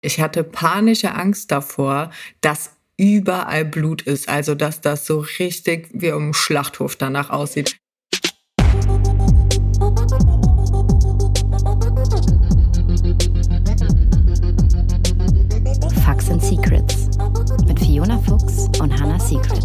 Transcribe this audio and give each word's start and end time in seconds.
Ich 0.00 0.20
hatte 0.20 0.44
panische 0.44 1.12
Angst 1.16 1.50
davor, 1.50 2.12
dass 2.40 2.76
überall 2.96 3.64
Blut 3.64 4.02
ist, 4.02 4.28
also 4.28 4.54
dass 4.54 4.80
das 4.80 5.04
so 5.06 5.26
richtig 5.40 5.88
wie 5.92 6.06
im 6.06 6.34
Schlachthof 6.34 6.94
danach 6.94 7.30
aussieht. 7.30 7.76
Facts 16.04 16.30
and 16.30 16.42
Secrets 16.44 17.08
mit 17.66 17.80
Fiona 17.80 18.20
Fuchs 18.20 18.68
und 18.80 19.00
Hannah 19.00 19.18
Secret. 19.18 19.64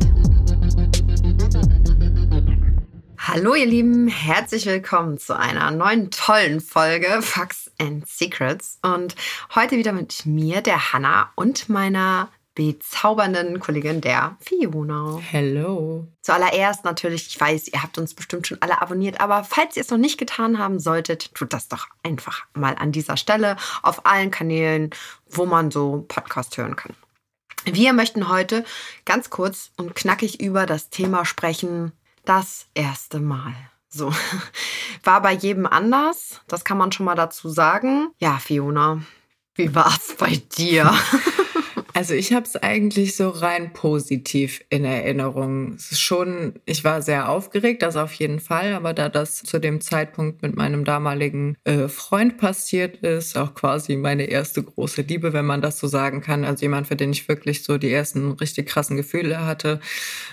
Hallo 3.19 3.53
ihr 3.53 3.67
Lieben, 3.67 4.07
herzlich 4.07 4.65
willkommen 4.65 5.19
zu 5.19 5.37
einer 5.37 5.69
neuen 5.69 6.09
tollen 6.09 6.59
Folge 6.59 7.21
Facts 7.21 7.62
and 7.83 8.07
Secrets 8.07 8.79
und 8.81 9.15
heute 9.53 9.77
wieder 9.77 9.91
mit 9.91 10.25
mir, 10.25 10.61
der 10.61 10.93
Hanna 10.93 11.31
und 11.35 11.69
meiner 11.69 12.29
bezaubernden 12.55 13.59
Kollegin, 13.59 13.99
der 13.99 14.37
Fiona. 14.39 15.19
Hello. 15.19 16.07
Zuallererst 16.21 16.85
natürlich, 16.85 17.27
ich 17.27 17.39
weiß, 17.39 17.69
ihr 17.69 17.81
habt 17.81 17.97
uns 17.97 18.13
bestimmt 18.13 18.47
schon 18.47 18.61
alle 18.61 18.81
abonniert, 18.81 19.19
aber 19.19 19.43
falls 19.43 19.75
ihr 19.75 19.81
es 19.81 19.89
noch 19.89 19.97
nicht 19.97 20.19
getan 20.19 20.59
haben 20.59 20.79
solltet, 20.79 21.33
tut 21.33 21.51
das 21.51 21.67
doch 21.67 21.87
einfach 22.03 22.45
mal 22.53 22.75
an 22.75 22.91
dieser 22.91 23.17
Stelle 23.17 23.57
auf 23.81 24.05
allen 24.05 24.31
Kanälen, 24.31 24.91
wo 25.29 25.45
man 25.45 25.71
so 25.71 26.05
Podcast 26.07 26.55
hören 26.57 26.75
kann. 26.75 26.95
Wir 27.65 27.93
möchten 27.93 28.29
heute 28.29 28.65
ganz 29.05 29.29
kurz 29.29 29.71
und 29.77 29.95
knackig 29.95 30.41
über 30.41 30.65
das 30.65 30.89
Thema 30.89 31.25
sprechen, 31.25 31.91
das 32.25 32.67
erste 32.75 33.19
Mal. 33.19 33.55
So, 33.93 34.11
war 35.03 35.21
bei 35.21 35.33
jedem 35.33 35.67
anders, 35.67 36.41
das 36.47 36.65
kann 36.65 36.79
man 36.79 36.91
schon 36.91 37.05
mal 37.05 37.15
dazu 37.15 37.47
sagen. 37.49 38.09
Ja, 38.17 38.39
Fiona, 38.39 39.03
wie 39.53 39.75
war 39.75 39.87
es 39.95 40.15
bei 40.15 40.41
dir? 40.57 40.91
Also 41.93 42.15
ich 42.15 42.33
habe 42.33 42.45
es 42.45 42.55
eigentlich 42.55 43.15
so 43.15 43.29
rein 43.29 43.71
positiv 43.71 44.63
in 44.69 44.83
Erinnerung. 44.83 45.73
Es 45.75 45.91
ist 45.91 46.01
schon, 46.01 46.53
ich 46.65 46.83
war 46.83 47.03
sehr 47.03 47.29
aufgeregt, 47.29 47.83
das 47.83 47.95
auf 47.95 48.13
jeden 48.13 48.39
Fall, 48.39 48.73
aber 48.73 48.93
da 48.93 49.09
das 49.09 49.43
zu 49.43 49.59
dem 49.59 49.79
Zeitpunkt 49.79 50.41
mit 50.41 50.55
meinem 50.55 50.85
damaligen 50.85 51.55
äh, 51.65 51.87
Freund 51.87 52.37
passiert 52.37 52.97
ist, 52.97 53.37
auch 53.37 53.53
quasi 53.53 53.95
meine 53.95 54.25
erste 54.25 54.63
große 54.63 55.03
Liebe, 55.03 55.33
wenn 55.33 55.45
man 55.45 55.61
das 55.61 55.77
so 55.79 55.87
sagen 55.87 56.21
kann, 56.21 56.45
also 56.45 56.63
jemand, 56.63 56.87
für 56.87 56.95
den 56.95 57.11
ich 57.11 57.27
wirklich 57.27 57.63
so 57.63 57.77
die 57.77 57.91
ersten 57.91 58.31
richtig 58.31 58.67
krassen 58.67 58.97
Gefühle 58.97 59.45
hatte, 59.45 59.79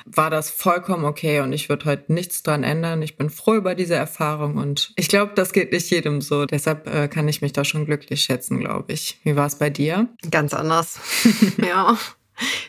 war 0.07 0.31
das 0.31 0.51
vollkommen 0.51 1.05
okay 1.05 1.41
und 1.41 1.53
ich 1.53 1.69
würde 1.69 1.85
heute 1.85 2.13
nichts 2.13 2.43
dran 2.43 2.65
ändern. 2.65 3.03
Ich 3.03 3.19
bin 3.19 3.29
froh 3.29 3.55
über 3.55 3.75
diese 3.75 3.95
Erfahrung 3.95 4.57
und 4.57 4.93
ich 4.97 5.09
glaube, 5.09 5.33
das 5.35 5.53
geht 5.53 5.73
nicht 5.73 5.91
jedem 5.91 6.23
so. 6.23 6.47
Deshalb 6.47 6.87
äh, 6.87 7.09
kann 7.09 7.29
ich 7.29 7.43
mich 7.43 7.53
da 7.53 7.65
schon 7.65 7.85
glücklich 7.85 8.23
schätzen, 8.23 8.61
glaube 8.61 8.95
ich. 8.95 9.21
Wie 9.25 9.37
war 9.37 9.47
es 9.47 9.57
bei 9.57 9.69
dir? 9.69 10.09
Ganz 10.31 10.55
anders. 10.55 11.01
ja. 11.67 11.97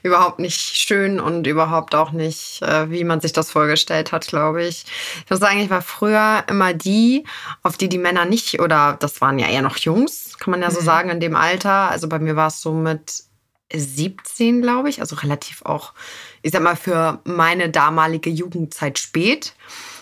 Überhaupt 0.03 0.39
nicht 0.39 0.59
schön 0.59 1.21
und 1.21 1.47
überhaupt 1.47 1.95
auch 1.95 2.11
nicht, 2.11 2.61
äh, 2.61 2.91
wie 2.91 3.05
man 3.05 3.21
sich 3.21 3.31
das 3.31 3.51
vorgestellt 3.51 4.11
hat, 4.11 4.27
glaube 4.27 4.63
ich. 4.63 4.83
Ich 5.23 5.29
muss 5.29 5.39
sagen, 5.39 5.61
ich 5.61 5.69
war 5.69 5.81
früher 5.81 6.43
immer 6.49 6.73
die, 6.73 7.23
auf 7.63 7.77
die 7.77 7.87
die 7.87 7.97
Männer 7.97 8.25
nicht, 8.25 8.59
oder 8.59 8.97
das 8.99 9.21
waren 9.21 9.39
ja 9.39 9.47
eher 9.47 9.61
noch 9.61 9.77
Jungs, 9.77 10.37
kann 10.39 10.51
man 10.51 10.61
ja 10.61 10.71
so 10.71 10.81
mhm. 10.81 10.85
sagen, 10.85 11.09
in 11.09 11.19
dem 11.21 11.37
Alter. 11.37 11.89
Also 11.89 12.09
bei 12.09 12.19
mir 12.19 12.35
war 12.35 12.47
es 12.47 12.61
so 12.61 12.73
mit 12.73 13.23
17, 13.73 14.61
glaube 14.61 14.89
ich, 14.89 14.99
also 14.99 15.15
relativ 15.15 15.61
auch, 15.63 15.93
ich 16.41 16.51
sag 16.51 16.61
mal, 16.61 16.75
für 16.75 17.19
meine 17.23 17.69
damalige 17.69 18.29
Jugendzeit 18.29 18.99
spät. 18.99 19.53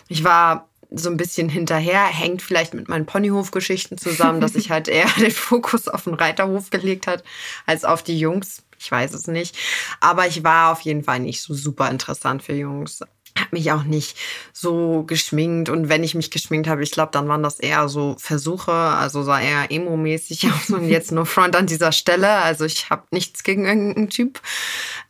Ich 0.07 0.23
war 0.23 0.67
so 0.91 1.09
ein 1.09 1.17
bisschen 1.17 1.50
hinterher, 1.50 2.03
hängt 2.05 2.41
vielleicht 2.41 2.73
mit 2.73 2.89
meinen 2.89 3.05
Ponyhof-Geschichten 3.05 3.97
zusammen, 3.97 4.41
dass 4.41 4.55
ich 4.55 4.72
halt 4.72 4.88
eher 4.88 5.07
den 5.19 5.31
Fokus 5.31 5.88
auf 5.88 6.05
den 6.05 6.16
Reiterhof 6.16 6.69
gelegt 6.72 7.07
hat 7.07 7.23
als 7.66 7.85
auf 7.85 8.03
die 8.03 8.19
Jungs. 8.19 8.63
Ich 8.80 8.91
weiß 8.91 9.13
es 9.13 9.27
nicht. 9.27 9.58
Aber 9.99 10.27
ich 10.27 10.44
war 10.44 10.72
auf 10.72 10.81
jeden 10.81 11.03
Fall 11.03 11.19
nicht 11.19 11.41
so 11.41 11.53
super 11.53 11.89
interessant 11.89 12.41
für 12.44 12.53
Jungs. 12.53 13.02
Hab 13.38 13.53
mich 13.53 13.72
auch 13.72 13.83
nicht 13.83 14.17
so 14.53 15.03
geschminkt. 15.03 15.69
Und 15.69 15.88
wenn 15.88 16.03
ich 16.03 16.16
mich 16.16 16.31
geschminkt 16.31 16.67
habe, 16.67 16.81
ich 16.84 16.91
glaube, 16.91 17.12
dann 17.12 17.28
waren 17.28 17.44
das 17.44 17.59
eher 17.59 17.88
so 17.88 18.16
Versuche. 18.17 18.72
Also 18.72 19.22
sah 19.23 19.40
eher 19.40 19.72
emo-mäßig 19.72 20.47
aus. 20.51 20.69
Und 20.69 20.88
jetzt 20.88 21.12
nur 21.12 21.25
Front 21.25 21.56
an 21.56 21.67
dieser 21.67 21.91
Stelle. 21.91 22.29
Also 22.29 22.66
ich 22.66 22.90
habe 22.90 23.03
nichts 23.12 23.44
gegen 23.44 23.66
irgendeinen 23.66 24.09
Typ. 24.09 24.41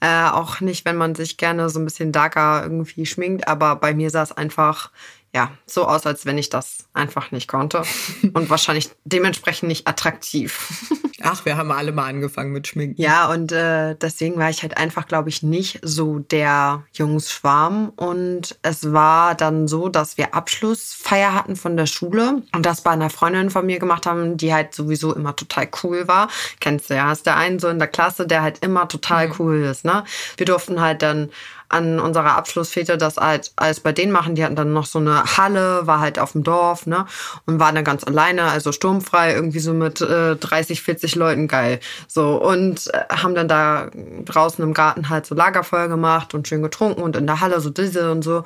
Äh, 0.01 0.30
auch 0.30 0.59
nicht, 0.59 0.86
wenn 0.86 0.97
man 0.97 1.16
sich 1.16 1.38
gerne 1.38 1.69
so 1.69 1.80
ein 1.80 1.86
bisschen 1.86 2.12
darker 2.12 2.62
irgendwie 2.63 3.06
schminkt. 3.06 3.47
Aber 3.47 3.75
bei 3.75 3.94
mir 3.94 4.09
sah 4.09 4.24
es 4.24 4.31
einfach 4.31 4.91
ja, 5.34 5.51
so 5.66 5.85
aus, 5.85 6.06
als 6.06 6.25
wenn 6.25 6.38
ich 6.38 6.50
das 6.50 6.85
einfach 6.94 7.31
nicht 7.31 7.47
konnte. 7.47 7.84
Und 8.34 8.50
wahrscheinlich 8.50 8.90
dementsprechend 9.03 9.67
nicht 9.67 9.88
attraktiv. 9.88 10.91
Ach, 11.22 11.45
wir 11.45 11.57
haben 11.57 11.72
alle 11.72 11.91
mal 11.91 12.07
angefangen 12.07 12.51
mit 12.51 12.67
Schminken. 12.67 13.01
Ja, 13.01 13.28
und 13.29 13.51
äh, 13.51 13.95
deswegen 13.95 14.38
war 14.38 14.50
ich 14.50 14.62
halt 14.62 14.78
einfach, 14.78 15.06
glaube 15.06 15.28
ich, 15.28 15.44
nicht 15.44 15.79
so 15.81 16.19
der 16.19 16.84
Jungsschwarm. 16.94 17.91
Und 17.95 18.57
es 18.62 18.94
war 18.94 19.35
dann 19.35 19.68
so, 19.68 19.89
dass 19.89 20.18
wir 20.18 20.34
Abschlussfeier 20.34 21.34
hatten 21.34 21.57
von 21.57 21.75
der 21.75 21.88
Schule 21.88 22.41
und 22.53 22.66
das 22.66 22.81
bei 22.81 22.91
einer 22.91 23.09
Freundin 23.09 23.50
von 23.50 23.66
mir 23.66 23.79
gemacht 23.79 24.06
haben, 24.06 24.38
die 24.38 24.53
halt 24.53 24.73
sowieso 24.73 25.13
immer 25.13 25.35
total 25.35 25.68
cool 25.84 26.07
war. 26.07 26.29
Kennst 26.62 26.89
du 26.89 26.95
ja, 26.95 27.07
hast 27.07 27.25
der 27.25 27.35
einen 27.35 27.59
so 27.59 27.68
in 27.68 27.79
der 27.79 27.89
Klasse, 27.89 28.25
der 28.25 28.41
halt 28.41 28.59
immer 28.59 28.88
total 28.88 29.28
mhm. 29.28 29.34
cool 29.39 29.56
ist, 29.63 29.84
ne? 29.84 30.06
Wir 30.38 30.45
durften 30.45 30.79
halt 30.79 31.01
dann 31.01 31.31
an 31.69 32.00
unserer 32.00 32.35
Abschlussfete 32.35 32.97
das 32.97 33.18
halt 33.18 33.52
alles 33.56 33.80
bei 33.80 33.91
denen 33.91 34.12
machen. 34.12 34.35
Die 34.35 34.44
hatten 34.44 34.56
dann 34.56 34.74
noch 34.74 34.85
so 34.85 35.00
eine 35.00 35.24
Halle, 35.38 35.85
war 35.85 36.00
halt 36.00 36.19
auf 36.19 36.34
dem 36.34 36.44
Dorf, 36.44 36.88
ne? 36.88 37.06
Und 37.46 37.59
waren 37.59 37.75
dann 37.75 37.84
ganz 37.84 38.03
alleine, 38.03 38.44
also 38.46 38.72
sturmfrei, 38.72 39.34
irgendwie 39.34 39.59
so 39.59 39.74
mit 39.74 40.02
äh, 40.02 40.35
30, 40.35 40.81
40 40.81 41.16
Leuten 41.16 41.47
geil. 41.47 41.80
So, 42.07 42.41
und 42.41 42.91
äh, 42.94 43.16
haben 43.16 43.35
dann 43.35 43.47
da 43.47 43.90
draußen 44.25 44.63
im 44.63 44.74
Garten 44.74 45.09
halt 45.09 45.25
so 45.25 45.35
Lagerfeuer 45.35 45.88
gemacht 45.88 46.34
und 46.34 46.47
schön 46.47 46.63
getrunken 46.63 47.02
und 47.02 47.16
in 47.16 47.28
der 47.28 47.40
Halle 47.40 47.62
so 47.62 47.69
diese 47.69 48.12
und 48.12 48.24
so. 48.24 48.44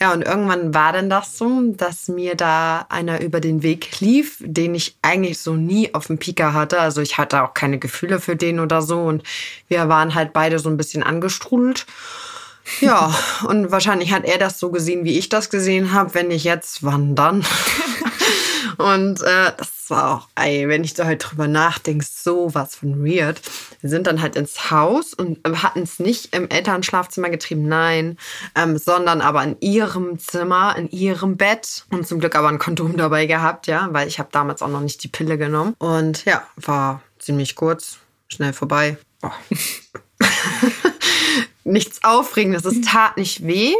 Ja, 0.00 0.12
und 0.12 0.22
irgendwann 0.22 0.74
war 0.74 0.92
dann 0.92 1.10
das 1.10 1.38
so, 1.38 1.62
dass 1.72 2.08
mir 2.08 2.34
da 2.34 2.86
einer 2.88 3.20
über 3.20 3.40
den 3.40 3.62
Weg 3.62 4.00
lief, 4.00 4.36
den 4.40 4.74
ich 4.74 4.96
eigentlich 5.02 5.40
so 5.40 5.54
nie 5.54 5.94
auf 5.94 6.06
dem 6.06 6.18
Pika 6.18 6.52
hatte. 6.52 6.80
Also 6.80 7.00
ich 7.00 7.18
hatte 7.18 7.42
auch 7.42 7.54
keine 7.54 7.78
Gefühle 7.78 8.20
für 8.20 8.36
den 8.36 8.60
oder 8.60 8.82
so. 8.82 9.00
Und 9.00 9.22
wir 9.68 9.88
waren 9.88 10.14
halt 10.14 10.32
beide 10.32 10.58
so 10.58 10.68
ein 10.68 10.76
bisschen 10.76 11.02
angestrudelt. 11.02 11.86
Ja, 12.80 13.14
und 13.46 13.70
wahrscheinlich 13.70 14.12
hat 14.12 14.24
er 14.24 14.38
das 14.38 14.58
so 14.58 14.70
gesehen, 14.70 15.04
wie 15.04 15.18
ich 15.18 15.28
das 15.28 15.50
gesehen 15.50 15.92
habe. 15.92 16.14
Wenn 16.14 16.28
nicht 16.28 16.44
jetzt, 16.44 16.82
wann 16.82 17.14
dann? 17.14 17.44
und 18.78 19.20
äh, 19.22 19.52
das 19.56 19.70
war 19.90 20.14
auch, 20.14 20.28
ey, 20.36 20.68
wenn 20.68 20.84
ich 20.84 20.94
da 20.94 21.04
halt 21.04 21.24
drüber 21.28 21.48
nachdenke, 21.48 22.04
so 22.08 22.54
was 22.54 22.76
von 22.76 23.04
weird. 23.04 23.40
Wir 23.80 23.90
sind 23.90 24.06
dann 24.06 24.22
halt 24.22 24.36
ins 24.36 24.70
Haus 24.70 25.14
und 25.14 25.40
hatten 25.62 25.82
es 25.82 25.98
nicht 25.98 26.34
im 26.34 26.48
Elternschlafzimmer 26.48 27.28
getrieben, 27.28 27.66
nein, 27.66 28.16
ähm, 28.54 28.78
sondern 28.78 29.20
aber 29.20 29.42
in 29.42 29.56
ihrem 29.60 30.18
Zimmer, 30.18 30.76
in 30.76 30.88
ihrem 30.90 31.36
Bett 31.36 31.84
und 31.90 32.06
zum 32.06 32.20
Glück 32.20 32.36
aber 32.36 32.48
ein 32.48 32.58
Kondom 32.58 32.96
dabei 32.96 33.26
gehabt, 33.26 33.66
ja, 33.66 33.88
weil 33.92 34.08
ich 34.08 34.18
habe 34.18 34.28
damals 34.32 34.62
auch 34.62 34.68
noch 34.68 34.80
nicht 34.80 35.02
die 35.02 35.08
Pille 35.08 35.38
genommen. 35.38 35.74
Und 35.78 36.24
ja, 36.24 36.42
war 36.56 37.02
ziemlich 37.18 37.56
kurz, 37.56 37.98
schnell 38.28 38.52
vorbei. 38.52 38.96
Oh. 39.22 39.30
nichts 41.64 42.02
Aufregendes. 42.02 42.64
Es 42.64 42.80
tat 42.80 43.16
nicht 43.16 43.46
weh. 43.46 43.74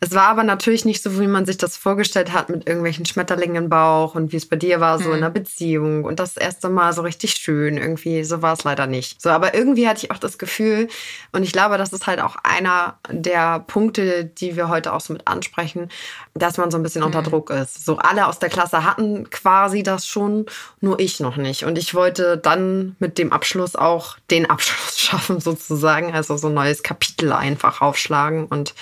Es 0.00 0.12
war 0.12 0.28
aber 0.28 0.42
natürlich 0.42 0.84
nicht 0.84 1.02
so, 1.02 1.20
wie 1.20 1.28
man 1.28 1.46
sich 1.46 1.58
das 1.58 1.76
vorgestellt 1.76 2.32
hat, 2.32 2.48
mit 2.48 2.66
irgendwelchen 2.66 3.06
Schmetterlingen 3.06 3.64
im 3.64 3.68
Bauch 3.68 4.16
und 4.16 4.32
wie 4.32 4.36
es 4.36 4.48
bei 4.48 4.56
dir 4.56 4.80
war, 4.80 4.98
so 4.98 5.04
hm. 5.06 5.12
in 5.12 5.16
einer 5.18 5.30
Beziehung 5.30 6.04
und 6.04 6.18
das 6.18 6.36
erste 6.36 6.68
Mal 6.68 6.92
so 6.92 7.02
richtig 7.02 7.34
schön. 7.34 7.76
Irgendwie, 7.76 8.24
so 8.24 8.42
war 8.42 8.54
es 8.54 8.64
leider 8.64 8.88
nicht. 8.88 9.22
So, 9.22 9.30
aber 9.30 9.54
irgendwie 9.54 9.86
hatte 9.86 10.04
ich 10.04 10.10
auch 10.10 10.18
das 10.18 10.38
Gefühl, 10.38 10.88
und 11.30 11.44
ich 11.44 11.52
glaube, 11.52 11.78
das 11.78 11.92
ist 11.92 12.08
halt 12.08 12.20
auch 12.20 12.36
einer 12.42 12.98
der 13.10 13.60
Punkte, 13.60 14.24
die 14.24 14.56
wir 14.56 14.68
heute 14.68 14.92
auch 14.92 15.00
so 15.00 15.12
mit 15.12 15.28
ansprechen, 15.28 15.88
dass 16.34 16.56
man 16.56 16.70
so 16.70 16.78
ein 16.78 16.82
bisschen 16.82 17.02
hm. 17.02 17.06
unter 17.06 17.22
Druck 17.22 17.50
ist. 17.50 17.84
So, 17.84 17.98
alle 17.98 18.26
aus 18.26 18.38
der 18.38 18.48
Klasse 18.48 18.84
hatten 18.84 19.30
quasi 19.30 19.84
das 19.84 20.06
schon, 20.06 20.46
nur 20.80 20.98
ich 20.98 21.20
noch 21.20 21.36
nicht. 21.36 21.64
Und 21.64 21.78
ich 21.78 21.94
wollte 21.94 22.38
dann 22.38 22.96
mit 22.98 23.18
dem 23.18 23.32
Abschluss 23.32 23.76
auch 23.76 24.16
den 24.30 24.50
Abschluss 24.50 24.98
schaffen, 25.00 25.40
sozusagen. 25.40 26.12
Also 26.12 26.36
so 26.36 26.48
ein 26.48 26.54
neues 26.54 26.82
Kapitel 26.82 27.32
einfach 27.32 27.80
aufschlagen 27.80 28.46
und 28.46 28.74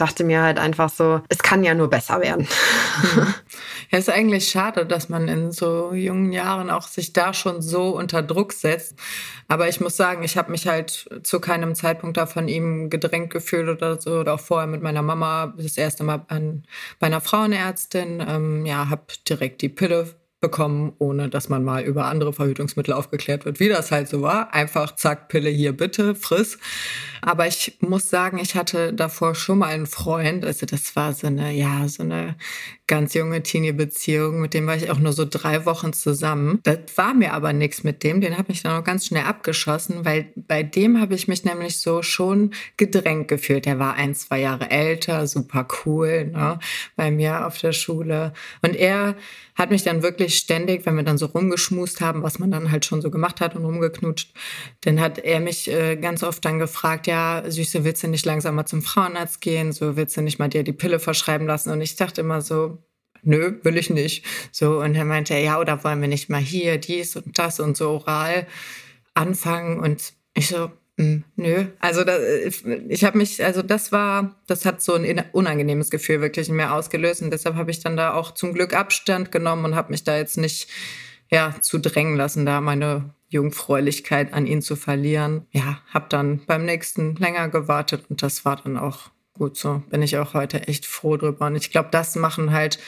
dachte 0.00 0.24
mir 0.24 0.42
halt 0.42 0.58
einfach 0.58 0.90
so, 0.90 1.20
es 1.28 1.38
kann 1.38 1.64
ja 1.64 1.74
nur 1.74 1.88
besser 1.90 2.20
werden. 2.20 2.48
Ja, 3.90 3.98
ist 3.98 4.10
eigentlich 4.10 4.50
schade, 4.50 4.84
dass 4.84 5.08
man 5.08 5.28
in 5.28 5.50
so 5.50 5.94
jungen 5.94 6.30
Jahren 6.30 6.68
auch 6.68 6.86
sich 6.86 7.14
da 7.14 7.32
schon 7.32 7.62
so 7.62 7.96
unter 7.96 8.22
Druck 8.22 8.52
setzt. 8.52 8.94
Aber 9.48 9.66
ich 9.68 9.80
muss 9.80 9.96
sagen, 9.96 10.22
ich 10.24 10.36
habe 10.36 10.50
mich 10.50 10.66
halt 10.66 11.08
zu 11.22 11.40
keinem 11.40 11.74
Zeitpunkt 11.74 12.18
da 12.18 12.26
von 12.26 12.48
ihm 12.48 12.90
gedrängt 12.90 13.30
gefühlt 13.30 13.68
oder 13.68 13.98
so. 13.98 14.20
Oder 14.20 14.34
auch 14.34 14.40
vorher 14.40 14.66
mit 14.66 14.82
meiner 14.82 15.00
Mama 15.00 15.54
das 15.56 15.78
erste 15.78 16.04
Mal 16.04 16.22
an, 16.28 16.64
bei 16.98 17.06
einer 17.06 17.22
Frauenärztin. 17.22 18.22
Ähm, 18.28 18.66
ja, 18.66 18.90
habe 18.90 19.04
direkt 19.26 19.62
die 19.62 19.70
Pille 19.70 20.14
bekommen, 20.40 20.92
ohne 20.98 21.28
dass 21.28 21.48
man 21.48 21.64
mal 21.64 21.82
über 21.82 22.06
andere 22.06 22.32
Verhütungsmittel 22.32 22.94
aufgeklärt 22.94 23.44
wird, 23.44 23.58
wie 23.58 23.68
das 23.68 23.90
halt 23.90 24.08
so 24.08 24.22
war. 24.22 24.54
Einfach 24.54 24.94
zack, 24.94 25.28
Pille 25.28 25.50
hier 25.50 25.76
bitte, 25.76 26.14
friss. 26.14 26.58
Aber 27.20 27.48
ich 27.48 27.78
muss 27.80 28.10
sagen, 28.10 28.38
ich 28.38 28.54
hatte 28.54 28.92
davor 28.92 29.34
schon 29.34 29.58
mal 29.58 29.68
einen 29.68 29.86
Freund, 29.86 30.44
also 30.44 30.66
das 30.66 30.94
war 30.94 31.12
so 31.12 31.26
eine, 31.26 31.52
ja, 31.52 31.88
so 31.88 32.04
eine 32.04 32.36
ganz 32.86 33.14
junge 33.14 33.42
Teenie-Beziehung, 33.42 34.40
mit 34.40 34.54
dem 34.54 34.66
war 34.66 34.76
ich 34.76 34.90
auch 34.90 34.98
nur 34.98 35.12
so 35.12 35.26
drei 35.28 35.66
Wochen 35.66 35.92
zusammen. 35.92 36.60
Das 36.62 36.78
war 36.96 37.14
mir 37.14 37.34
aber 37.34 37.52
nichts 37.52 37.84
mit 37.84 38.02
dem, 38.02 38.20
den 38.20 38.38
habe 38.38 38.52
ich 38.52 38.62
dann 38.62 38.80
auch 38.80 38.84
ganz 38.84 39.06
schnell 39.06 39.24
abgeschossen, 39.24 40.04
weil 40.04 40.32
bei 40.36 40.62
dem 40.62 41.00
habe 41.00 41.14
ich 41.14 41.28
mich 41.28 41.44
nämlich 41.44 41.80
so 41.80 42.02
schon 42.02 42.52
gedrängt 42.76 43.28
gefühlt. 43.28 43.66
Der 43.66 43.78
war 43.78 43.94
ein, 43.94 44.14
zwei 44.14 44.40
Jahre 44.40 44.70
älter, 44.70 45.26
super 45.26 45.66
cool, 45.84 46.26
ne, 46.26 46.58
bei 46.96 47.10
mir 47.10 47.46
auf 47.46 47.58
der 47.58 47.72
Schule. 47.72 48.32
Und 48.62 48.74
er 48.74 49.16
hat 49.54 49.70
mich 49.70 49.82
dann 49.82 50.02
wirklich 50.02 50.27
ständig, 50.36 50.84
wenn 50.86 50.96
wir 50.96 51.02
dann 51.02 51.18
so 51.18 51.26
rumgeschmust 51.26 52.00
haben, 52.00 52.22
was 52.22 52.38
man 52.38 52.50
dann 52.50 52.70
halt 52.70 52.84
schon 52.84 53.00
so 53.00 53.10
gemacht 53.10 53.40
hat 53.40 53.56
und 53.56 53.64
rumgeknutscht, 53.64 54.34
dann 54.82 55.00
hat 55.00 55.18
er 55.18 55.40
mich 55.40 55.70
äh, 55.70 55.96
ganz 55.96 56.22
oft 56.22 56.44
dann 56.44 56.58
gefragt, 56.58 57.06
ja, 57.06 57.42
Süße, 57.46 57.84
willst 57.84 58.02
du 58.02 58.08
nicht 58.08 58.26
langsam 58.26 58.54
mal 58.54 58.66
zum 58.66 58.82
Frauenarzt 58.82 59.40
gehen? 59.40 59.72
So, 59.72 59.96
willst 59.96 60.16
du 60.16 60.22
nicht 60.22 60.38
mal 60.38 60.48
dir 60.48 60.62
die 60.62 60.72
Pille 60.72 60.98
verschreiben 60.98 61.46
lassen? 61.46 61.70
Und 61.70 61.80
ich 61.80 61.96
dachte 61.96 62.20
immer 62.20 62.40
so, 62.42 62.78
nö, 63.22 63.58
will 63.62 63.76
ich 63.76 63.90
nicht. 63.90 64.24
So, 64.52 64.80
und 64.80 64.94
dann 64.94 65.08
meinte 65.08 65.34
er, 65.34 65.40
ja, 65.40 65.60
oder 65.60 65.82
wollen 65.84 66.00
wir 66.00 66.08
nicht 66.08 66.28
mal 66.28 66.40
hier 66.40 66.78
dies 66.78 67.16
und 67.16 67.38
das 67.38 67.60
und 67.60 67.76
so 67.76 67.90
oral 67.90 68.46
anfangen? 69.14 69.80
Und 69.80 70.12
ich 70.34 70.48
so, 70.48 70.70
nö, 71.36 71.66
also 71.78 72.04
da, 72.04 72.18
ich 72.88 73.04
habe 73.04 73.18
mich, 73.18 73.44
also 73.44 73.62
das 73.62 73.92
war, 73.92 74.36
das 74.46 74.64
hat 74.64 74.82
so 74.82 74.94
ein 74.94 75.24
unangenehmes 75.32 75.90
Gefühl 75.90 76.20
wirklich 76.20 76.48
in 76.48 76.56
mir 76.56 76.72
ausgelöst 76.72 77.22
und 77.22 77.30
deshalb 77.30 77.54
habe 77.54 77.70
ich 77.70 77.80
dann 77.80 77.96
da 77.96 78.14
auch 78.14 78.32
zum 78.32 78.52
Glück 78.52 78.74
Abstand 78.74 79.30
genommen 79.30 79.64
und 79.64 79.74
habe 79.76 79.92
mich 79.92 80.04
da 80.04 80.16
jetzt 80.16 80.38
nicht 80.38 80.68
ja 81.30 81.54
zu 81.60 81.78
drängen 81.78 82.16
lassen, 82.16 82.44
da 82.46 82.60
meine 82.60 83.14
Jungfräulichkeit 83.28 84.32
an 84.32 84.46
ihn 84.46 84.62
zu 84.62 84.74
verlieren. 84.74 85.46
Ja, 85.52 85.80
habe 85.92 86.06
dann 86.08 86.44
beim 86.46 86.64
nächsten 86.64 87.14
länger 87.16 87.48
gewartet 87.48 88.06
und 88.08 88.22
das 88.22 88.44
war 88.44 88.56
dann 88.56 88.76
auch 88.76 89.10
gut 89.34 89.56
so. 89.56 89.82
Bin 89.90 90.02
ich 90.02 90.16
auch 90.18 90.34
heute 90.34 90.66
echt 90.66 90.86
froh 90.86 91.16
drüber 91.16 91.46
und 91.46 91.56
ich 91.56 91.70
glaube, 91.70 91.90
das 91.92 92.16
machen 92.16 92.52
halt 92.52 92.78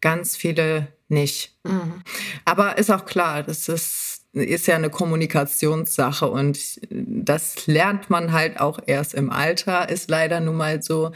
ganz 0.00 0.36
viele 0.36 0.88
nicht. 1.08 1.56
Mhm. 1.64 2.02
Aber 2.44 2.78
ist 2.78 2.90
auch 2.90 3.04
klar, 3.04 3.42
das 3.42 3.68
ist 3.68 4.09
ist 4.32 4.66
ja 4.66 4.76
eine 4.76 4.90
Kommunikationssache 4.90 6.28
und 6.28 6.80
das 6.90 7.66
lernt 7.66 8.10
man 8.10 8.32
halt 8.32 8.60
auch 8.60 8.78
erst 8.86 9.14
im 9.14 9.30
Alter, 9.30 9.88
ist 9.88 10.08
leider 10.08 10.40
nun 10.40 10.56
mal 10.56 10.82
so. 10.82 11.12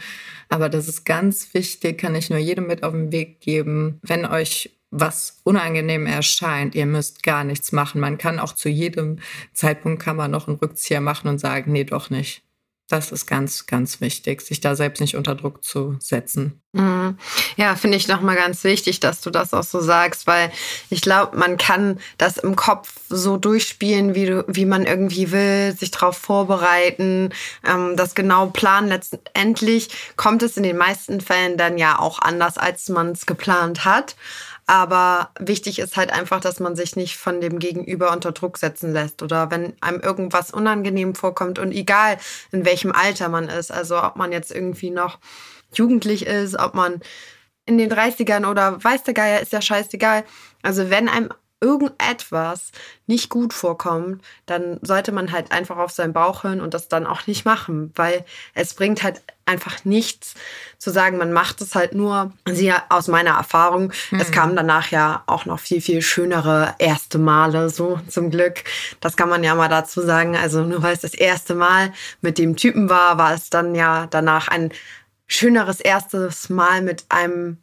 Aber 0.49 0.69
das 0.69 0.87
ist 0.87 1.05
ganz 1.05 1.53
wichtig, 1.53 1.97
kann 1.97 2.15
ich 2.15 2.29
nur 2.29 2.39
jedem 2.39 2.67
mit 2.67 2.83
auf 2.83 2.91
den 2.91 3.11
Weg 3.11 3.39
geben. 3.39 3.99
Wenn 4.01 4.25
euch 4.25 4.71
was 4.91 5.41
unangenehm 5.43 6.05
erscheint, 6.05 6.75
ihr 6.75 6.85
müsst 6.85 7.23
gar 7.23 7.43
nichts 7.43 7.71
machen. 7.71 7.99
Man 7.99 8.17
kann 8.17 8.39
auch 8.39 8.53
zu 8.53 8.69
jedem 8.69 9.19
Zeitpunkt 9.53 10.01
kann 10.01 10.15
man 10.15 10.31
noch 10.31 10.47
einen 10.47 10.57
Rückzieher 10.57 11.01
machen 11.01 11.27
und 11.27 11.39
sagen, 11.39 11.71
nee, 11.71 11.83
doch 11.83 12.09
nicht. 12.09 12.44
Das 12.87 13.11
ist 13.11 13.25
ganz, 13.25 13.65
ganz 13.65 13.99
wichtig, 13.99 14.41
sich 14.41 14.61
da 14.61 14.75
selbst 14.75 15.01
nicht 15.01 15.15
unter 15.15 15.33
Druck 15.33 15.63
zu 15.63 15.95
setzen. 15.99 16.61
Mhm. 16.73 17.17
Ja, 17.55 17.75
finde 17.75 17.97
ich 17.97 18.07
nochmal 18.07 18.35
ganz 18.35 18.63
wichtig, 18.63 18.99
dass 18.99 19.21
du 19.21 19.31
das 19.31 19.55
auch 19.55 19.63
so 19.63 19.79
sagst, 19.79 20.27
weil 20.27 20.51
ich 20.91 21.01
glaube, 21.01 21.35
man 21.35 21.57
kann 21.57 21.99
das 22.19 22.37
im 22.37 22.55
Kopf 22.55 22.93
so 23.09 23.37
durchspielen, 23.37 24.13
wie, 24.13 24.27
du, 24.27 24.45
wie 24.47 24.65
man 24.65 24.85
irgendwie 24.85 25.31
will, 25.31 25.75
sich 25.75 25.89
darauf 25.89 26.17
vorbereiten, 26.17 27.33
ähm, 27.65 27.95
das 27.95 28.13
genau 28.13 28.47
planen. 28.47 28.89
Letztendlich 28.89 29.89
kommt 30.15 30.43
es 30.43 30.57
in 30.57 30.63
den 30.63 30.77
meisten 30.77 31.21
Fällen 31.21 31.57
dann 31.57 31.79
ja 31.79 31.97
auch 31.97 32.19
anders, 32.19 32.59
als 32.59 32.89
man 32.89 33.13
es 33.13 33.25
geplant 33.25 33.85
hat. 33.85 34.15
Aber 34.67 35.29
wichtig 35.39 35.77
ist 35.77 35.95
halt 35.95 36.11
einfach, 36.11 36.39
dass 36.39 36.59
man 36.59 36.75
sich 36.75 36.95
nicht 36.95 37.17
von 37.17 37.39
dem 37.39 37.59
Gegenüber 37.59 38.11
unter 38.11 38.31
Druck 38.31 38.57
setzen 38.57 38.93
lässt 38.93 39.21
oder 39.21 39.51
wenn 39.51 39.73
einem 39.81 39.99
irgendwas 39.99 40.51
unangenehm 40.51 41.13
vorkommt 41.13 41.59
und 41.59 41.71
egal 41.71 42.17
in 42.51 42.65
welchem 42.65 42.91
Alter 42.91 43.29
man 43.29 43.47
ist, 43.47 43.71
also 43.71 44.01
ob 44.01 44.15
man 44.15 44.31
jetzt 44.31 44.51
irgendwie 44.51 44.89
noch 44.89 45.19
jugendlich 45.73 46.25
ist, 46.25 46.57
ob 46.57 46.73
man 46.73 47.01
in 47.67 47.77
den 47.77 47.91
30ern 47.91 48.49
oder 48.49 48.83
weiß 48.83 49.03
der 49.03 49.13
Geier, 49.13 49.41
ist 49.41 49.53
ja 49.53 49.61
scheißegal. 49.61 50.23
Also 50.63 50.89
wenn 50.89 51.09
einem 51.09 51.29
irgendetwas 51.61 52.71
nicht 53.07 53.29
gut 53.29 53.53
vorkommt, 53.53 54.23
dann 54.45 54.79
sollte 54.81 55.11
man 55.11 55.31
halt 55.31 55.51
einfach 55.51 55.77
auf 55.77 55.91
seinen 55.91 56.13
Bauch 56.13 56.43
hören 56.43 56.61
und 56.61 56.73
das 56.73 56.89
dann 56.89 57.07
auch 57.07 57.27
nicht 57.27 57.45
machen, 57.45 57.91
weil 57.95 58.25
es 58.53 58.73
bringt 58.73 59.03
halt 59.03 59.21
einfach 59.45 59.85
nichts 59.85 60.33
zu 60.77 60.91
sagen, 60.91 61.17
man 61.17 61.31
macht 61.31 61.61
es 61.61 61.75
halt 61.75 61.93
nur. 61.93 62.33
Sie 62.49 62.73
aus 62.89 63.07
meiner 63.07 63.31
Erfahrung, 63.31 63.93
mhm. 64.11 64.19
es 64.19 64.31
kamen 64.31 64.55
danach 64.55 64.91
ja 64.91 65.23
auch 65.27 65.45
noch 65.45 65.59
viel, 65.59 65.81
viel 65.81 66.01
schönere 66.01 66.75
erste 66.79 67.19
Male, 67.19 67.69
so 67.69 67.99
zum 68.07 68.31
Glück. 68.31 68.63
Das 68.99 69.15
kann 69.15 69.29
man 69.29 69.43
ja 69.43 69.55
mal 69.55 69.69
dazu 69.69 70.01
sagen. 70.01 70.35
Also 70.35 70.63
nur 70.63 70.81
weil 70.83 70.93
es 70.93 71.01
das 71.01 71.13
erste 71.13 71.55
Mal 71.55 71.93
mit 72.21 72.37
dem 72.37 72.55
Typen 72.55 72.89
war, 72.89 73.17
war 73.17 73.33
es 73.33 73.49
dann 73.49 73.75
ja 73.75 74.07
danach 74.07 74.47
ein 74.47 74.71
schöneres 75.27 75.79
erstes 75.79 76.49
Mal 76.49 76.81
mit 76.81 77.05
einem 77.09 77.57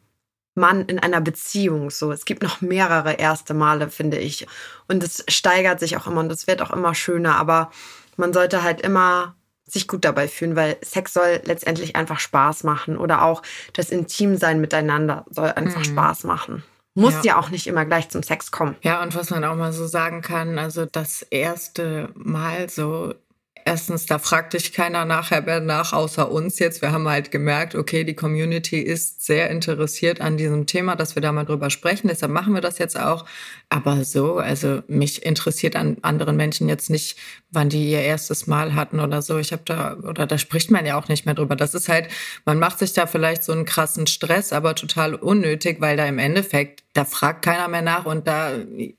Mann 0.55 0.85
in 0.85 0.99
einer 0.99 1.21
Beziehung. 1.21 1.89
So, 1.89 2.11
es 2.11 2.25
gibt 2.25 2.43
noch 2.43 2.61
mehrere 2.61 3.13
erste 3.13 3.53
Male, 3.53 3.89
finde 3.89 4.17
ich. 4.17 4.47
Und 4.87 5.03
es 5.03 5.23
steigert 5.27 5.79
sich 5.79 5.97
auch 5.97 6.07
immer 6.07 6.21
und 6.21 6.31
es 6.31 6.47
wird 6.47 6.61
auch 6.61 6.71
immer 6.71 6.93
schöner. 6.95 7.35
Aber 7.37 7.71
man 8.17 8.33
sollte 8.33 8.63
halt 8.63 8.81
immer 8.81 9.35
sich 9.65 9.87
gut 9.87 10.05
dabei 10.05 10.27
fühlen, 10.27 10.55
weil 10.55 10.77
Sex 10.81 11.13
soll 11.13 11.41
letztendlich 11.45 11.95
einfach 11.95 12.19
Spaß 12.19 12.63
machen 12.63 12.97
oder 12.97 13.23
auch 13.23 13.41
das 13.73 13.89
Intimsein 13.89 14.61
miteinander 14.61 15.25
soll 15.29 15.51
einfach 15.51 15.79
mhm. 15.79 15.85
Spaß 15.85 16.23
machen. 16.25 16.63
Muss 16.95 17.13
ja. 17.15 17.21
ja 17.23 17.39
auch 17.39 17.49
nicht 17.49 17.65
immer 17.65 17.85
gleich 17.85 18.09
zum 18.09 18.21
Sex 18.21 18.51
kommen. 18.51 18.75
Ja, 18.81 19.01
und 19.01 19.15
was 19.15 19.31
man 19.31 19.43
auch 19.45 19.55
mal 19.55 19.73
so 19.73 19.87
sagen 19.87 20.21
kann, 20.21 20.59
also 20.59 20.85
das 20.85 21.23
erste 21.23 22.09
Mal 22.13 22.69
so 22.69 23.15
Erstens, 23.65 24.05
da 24.05 24.19
fragt 24.19 24.53
dich 24.53 24.73
keiner 24.73 25.05
nachher 25.05 25.41
mehr 25.41 25.61
nach, 25.61 25.93
außer 25.93 26.29
uns 26.29 26.59
jetzt. 26.59 26.81
Wir 26.81 26.91
haben 26.91 27.07
halt 27.07 27.31
gemerkt, 27.31 27.75
okay, 27.75 28.03
die 28.03 28.13
Community 28.13 28.79
ist 28.79 29.23
sehr 29.25 29.49
interessiert 29.49 30.19
an 30.19 30.35
diesem 30.35 30.65
Thema, 30.65 30.97
dass 30.97 31.15
wir 31.15 31.21
da 31.21 31.31
mal 31.31 31.45
drüber 31.45 31.69
sprechen. 31.69 32.09
Deshalb 32.09 32.33
machen 32.33 32.53
wir 32.53 32.61
das 32.61 32.77
jetzt 32.77 32.99
auch. 32.99 33.25
Aber 33.69 34.03
so, 34.03 34.37
also 34.37 34.81
mich 34.87 35.25
interessiert 35.25 35.77
an 35.77 35.97
anderen 36.01 36.35
Menschen 36.35 36.67
jetzt 36.67 36.89
nicht, 36.89 37.17
wann 37.51 37.69
die 37.69 37.89
ihr 37.89 38.01
erstes 38.01 38.47
Mal 38.47 38.75
hatten 38.75 38.99
oder 38.99 39.21
so. 39.21 39.37
Ich 39.37 39.53
habe 39.53 39.63
da, 39.65 39.95
oder 39.95 40.27
da 40.27 40.37
spricht 40.37 40.69
man 40.69 40.85
ja 40.85 40.99
auch 40.99 41.07
nicht 41.07 41.25
mehr 41.25 41.35
drüber. 41.35 41.55
Das 41.55 41.73
ist 41.73 41.87
halt, 41.87 42.09
man 42.43 42.59
macht 42.59 42.79
sich 42.79 42.91
da 42.91 43.07
vielleicht 43.07 43.45
so 43.45 43.53
einen 43.53 43.65
krassen 43.65 44.07
Stress, 44.07 44.51
aber 44.51 44.75
total 44.75 45.15
unnötig, 45.15 45.79
weil 45.79 45.95
da 45.95 46.05
im 46.05 46.19
Endeffekt, 46.19 46.82
da 46.93 47.05
fragt 47.05 47.43
keiner 47.43 47.67
mehr 47.67 47.81
nach 47.81 48.05
und 48.05 48.27
da, 48.27 48.51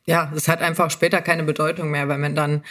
ja, 0.04 0.30
es 0.34 0.48
hat 0.48 0.60
einfach 0.60 0.90
später 0.90 1.20
keine 1.22 1.44
Bedeutung 1.44 1.90
mehr, 1.90 2.08
weil 2.08 2.18
man 2.18 2.34
dann 2.34 2.62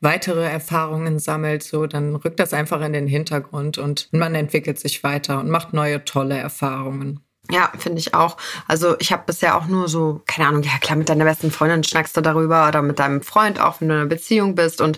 weitere 0.00 0.44
Erfahrungen 0.44 1.18
sammelt, 1.18 1.62
so, 1.62 1.86
dann 1.86 2.16
rückt 2.16 2.40
das 2.40 2.54
einfach 2.54 2.80
in 2.80 2.94
den 2.94 3.06
Hintergrund 3.06 3.78
und 3.78 4.08
man 4.12 4.34
entwickelt 4.34 4.78
sich 4.80 5.04
weiter 5.04 5.38
und 5.40 5.50
macht 5.50 5.74
neue 5.74 6.04
tolle 6.04 6.38
Erfahrungen. 6.38 7.20
Ja, 7.50 7.70
finde 7.76 7.98
ich 7.98 8.14
auch. 8.14 8.36
Also 8.66 8.96
ich 8.98 9.12
habe 9.12 9.24
bisher 9.26 9.56
auch 9.56 9.66
nur 9.66 9.88
so, 9.88 10.22
keine 10.26 10.48
Ahnung, 10.48 10.62
ja 10.62 10.78
klar, 10.80 10.96
mit 10.96 11.08
deiner 11.08 11.24
besten 11.24 11.50
Freundin 11.50 11.84
schnackst 11.84 12.16
du 12.16 12.20
darüber 12.20 12.68
oder 12.68 12.82
mit 12.82 12.98
deinem 12.98 13.20
Freund 13.20 13.60
auch, 13.60 13.80
wenn 13.80 13.88
du 13.88 13.94
in 13.94 14.00
einer 14.00 14.08
Beziehung 14.08 14.54
bist 14.54 14.80
und 14.80 14.96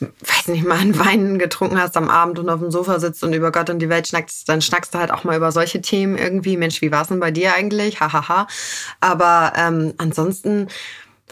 weiß 0.00 0.48
nicht 0.48 0.64
mal, 0.64 0.78
einen 0.78 0.98
Wein 0.98 1.38
getrunken 1.38 1.80
hast 1.80 1.96
am 1.96 2.08
Abend 2.08 2.38
und 2.38 2.48
auf 2.48 2.60
dem 2.60 2.70
Sofa 2.70 2.98
sitzt 2.98 3.22
und 3.22 3.32
über 3.32 3.52
Gott 3.52 3.70
und 3.70 3.78
die 3.80 3.88
Welt 3.88 4.08
schnackst, 4.08 4.48
dann 4.48 4.62
schnackst 4.62 4.94
du 4.94 4.98
halt 4.98 5.10
auch 5.10 5.24
mal 5.24 5.36
über 5.36 5.52
solche 5.52 5.80
Themen 5.80 6.16
irgendwie. 6.16 6.56
Mensch, 6.56 6.80
wie 6.80 6.90
war 6.90 7.02
es 7.02 7.08
denn 7.08 7.20
bei 7.20 7.30
dir 7.30 7.54
eigentlich? 7.54 8.00
Hahaha. 8.00 8.46
Aber 9.00 9.52
ähm, 9.56 9.94
ansonsten 9.98 10.68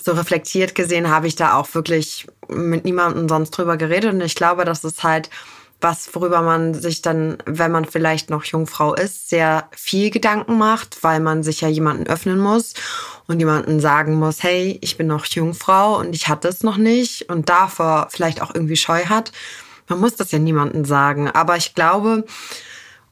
so 0.00 0.12
reflektiert 0.12 0.74
gesehen 0.74 1.10
habe 1.10 1.26
ich 1.26 1.36
da 1.36 1.54
auch 1.54 1.74
wirklich 1.74 2.26
mit 2.48 2.84
niemandem 2.84 3.28
sonst 3.28 3.50
drüber 3.50 3.76
geredet. 3.76 4.12
Und 4.12 4.20
ich 4.20 4.34
glaube, 4.34 4.64
dass 4.64 4.84
es 4.84 5.02
halt 5.02 5.30
was, 5.80 6.12
worüber 6.14 6.42
man 6.42 6.74
sich 6.74 7.02
dann, 7.02 7.38
wenn 7.46 7.70
man 7.70 7.84
vielleicht 7.84 8.30
noch 8.30 8.44
Jungfrau 8.44 8.94
ist, 8.94 9.28
sehr 9.30 9.68
viel 9.76 10.10
Gedanken 10.10 10.58
macht, 10.58 11.02
weil 11.02 11.20
man 11.20 11.42
sich 11.42 11.60
ja 11.60 11.68
jemanden 11.68 12.06
öffnen 12.06 12.38
muss 12.38 12.74
und 13.26 13.38
jemanden 13.38 13.78
sagen 13.78 14.14
muss, 14.14 14.42
hey, 14.42 14.78
ich 14.82 14.96
bin 14.96 15.06
noch 15.06 15.24
Jungfrau 15.26 15.98
und 15.98 16.14
ich 16.14 16.28
hatte 16.28 16.48
es 16.48 16.64
noch 16.64 16.78
nicht 16.78 17.28
und 17.30 17.48
davor 17.48 18.08
vielleicht 18.10 18.42
auch 18.42 18.54
irgendwie 18.54 18.76
Scheu 18.76 19.04
hat. 19.04 19.30
Man 19.86 20.00
muss 20.00 20.16
das 20.16 20.32
ja 20.32 20.38
niemandem 20.38 20.84
sagen. 20.84 21.30
Aber 21.30 21.56
ich 21.56 21.74
glaube, 21.74 22.24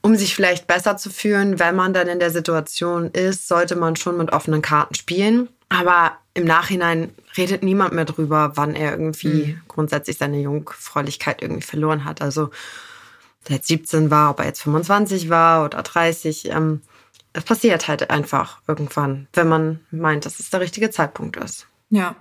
um 0.02 0.16
sich 0.16 0.35
vielleicht 0.35 0.66
besser 0.66 0.96
zu 0.96 1.11
fühlen, 1.11 1.58
wenn 1.58 1.76
man 1.76 1.94
dann 1.94 2.08
in 2.08 2.20
der 2.20 2.30
Situation 2.30 3.11
ist, 3.11 3.49
sollte 3.49 3.76
man 3.76 3.96
schon 3.96 4.16
mit 4.16 4.32
offenen 4.32 4.62
Karten 4.62 4.94
spielen. 4.94 5.49
Aber 5.68 6.18
im 6.37 6.45
Nachhinein 6.45 7.12
redet 7.37 7.62
niemand 7.62 7.95
mehr 7.95 8.05
drüber, 8.05 8.52
wann 8.57 8.75
er 8.75 8.93
irgendwie 8.93 9.55
mhm. 9.55 9.61
grundsätzlich 9.69 10.19
seine 10.19 10.38
Jungfräulichkeit 10.38 11.40
irgendwie 11.40 11.62
verloren 11.62 12.05
hat. 12.05 12.21
Also, 12.21 12.50
der 13.49 13.57
jetzt 13.57 13.69
17 13.69 14.11
war, 14.11 14.31
ob 14.31 14.40
er 14.40 14.47
jetzt 14.47 14.62
25 14.62 15.31
war 15.31 15.64
oder 15.64 15.83
30. 15.83 16.50
Ähm, 16.50 16.83
es 17.33 17.45
passiert 17.45 17.88
halt 17.88 18.11
einfach 18.11 18.61
irgendwann, 18.69 19.28
wenn 19.33 19.49
man 19.49 19.81
meint, 19.90 20.26
dass 20.26 20.38
es 20.38 20.50
der 20.50 20.61
richtige 20.61 20.90
Zeitpunkt 20.90 21.37
ist. 21.37 21.66
Ja, 21.88 22.16